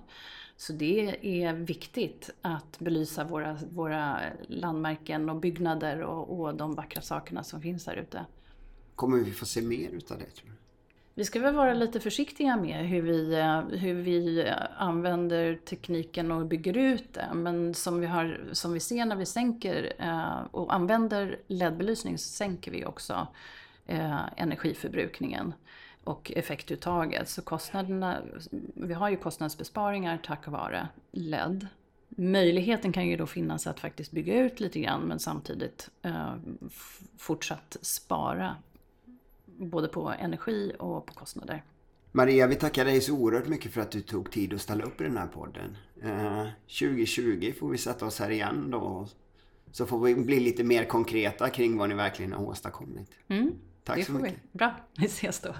Så 0.59 0.73
det 0.73 1.17
är 1.43 1.53
viktigt 1.53 2.29
att 2.41 2.79
belysa 2.79 3.23
våra, 3.23 3.57
våra 3.69 4.19
landmärken 4.47 5.29
och 5.29 5.35
byggnader 5.35 6.01
och, 6.01 6.39
och 6.39 6.55
de 6.55 6.75
vackra 6.75 7.01
sakerna 7.01 7.43
som 7.43 7.61
finns 7.61 7.87
här 7.87 7.95
ute. 7.95 8.25
Kommer 8.95 9.17
vi 9.17 9.31
få 9.31 9.45
se 9.45 9.61
mer 9.61 9.89
utav 9.89 10.17
det 10.17 10.25
tror 10.25 10.49
du? 10.49 10.55
Vi 11.13 11.25
ska 11.25 11.39
väl 11.39 11.55
vara 11.55 11.73
lite 11.73 11.99
försiktiga 11.99 12.57
med 12.57 12.87
hur 12.87 13.01
vi, 13.01 13.35
hur 13.77 13.93
vi 13.93 14.53
använder 14.77 15.55
tekniken 15.55 16.31
och 16.31 16.45
bygger 16.45 16.77
ut 16.77 17.13
det. 17.13 17.27
Men 17.33 17.73
som 17.73 17.99
vi, 17.99 18.07
har, 18.07 18.49
som 18.51 18.73
vi 18.73 18.79
ser 18.79 19.05
när 19.05 19.15
vi 19.15 19.25
sänker 19.25 19.93
eh, 19.99 20.45
och 20.51 20.73
använder 20.73 21.39
LED-belysning 21.47 22.17
så 22.17 22.29
sänker 22.29 22.71
vi 22.71 22.85
också 22.85 23.27
eh, 23.85 24.21
energiförbrukningen 24.37 25.53
och 26.03 26.31
effektuttaget. 26.35 27.29
Så 27.29 27.41
kostnaderna, 27.41 28.21
vi 28.73 28.93
har 28.93 29.09
ju 29.09 29.17
kostnadsbesparingar 29.17 30.19
tack 30.23 30.47
vare 30.47 30.87
LED. 31.11 31.67
Möjligheten 32.09 32.91
kan 32.91 33.07
ju 33.07 33.17
då 33.17 33.25
finnas 33.25 33.67
att 33.67 33.79
faktiskt 33.79 34.11
bygga 34.11 34.39
ut 34.39 34.59
lite 34.59 34.79
grann 34.79 35.01
men 35.01 35.19
samtidigt 35.19 35.89
eh, 36.01 36.35
fortsatt 37.17 37.77
spara 37.81 38.55
både 39.45 39.87
på 39.87 40.13
energi 40.19 40.71
och 40.79 41.05
på 41.05 41.13
kostnader. 41.13 41.63
Maria, 42.11 42.47
vi 42.47 42.55
tackar 42.55 42.85
dig 42.85 43.01
så 43.01 43.13
oerhört 43.13 43.47
mycket 43.47 43.73
för 43.73 43.81
att 43.81 43.91
du 43.91 44.01
tog 44.01 44.31
tid 44.31 44.53
att 44.53 44.61
ställa 44.61 44.83
upp 44.83 45.01
i 45.01 45.03
den 45.03 45.17
här 45.17 45.27
podden. 45.27 45.77
Eh, 46.01 46.47
2020 46.79 47.53
får 47.59 47.69
vi 47.69 47.77
sätta 47.77 48.05
oss 48.05 48.19
här 48.19 48.29
igen 48.29 48.71
då. 48.71 49.07
Så 49.71 49.85
får 49.85 49.99
vi 49.99 50.15
bli 50.15 50.39
lite 50.39 50.63
mer 50.63 50.85
konkreta 50.85 51.49
kring 51.49 51.77
vad 51.77 51.89
ni 51.89 51.95
verkligen 51.95 52.33
har 52.33 52.45
åstadkommit. 52.45 53.09
Mm, 53.27 53.53
Tack 53.89 54.05
så 54.05 54.11
mycket. 54.11 54.39
Vi. 54.51 54.57
Bra, 54.57 54.75
vi 54.97 55.05
ses 55.05 55.39
då. 55.41 55.55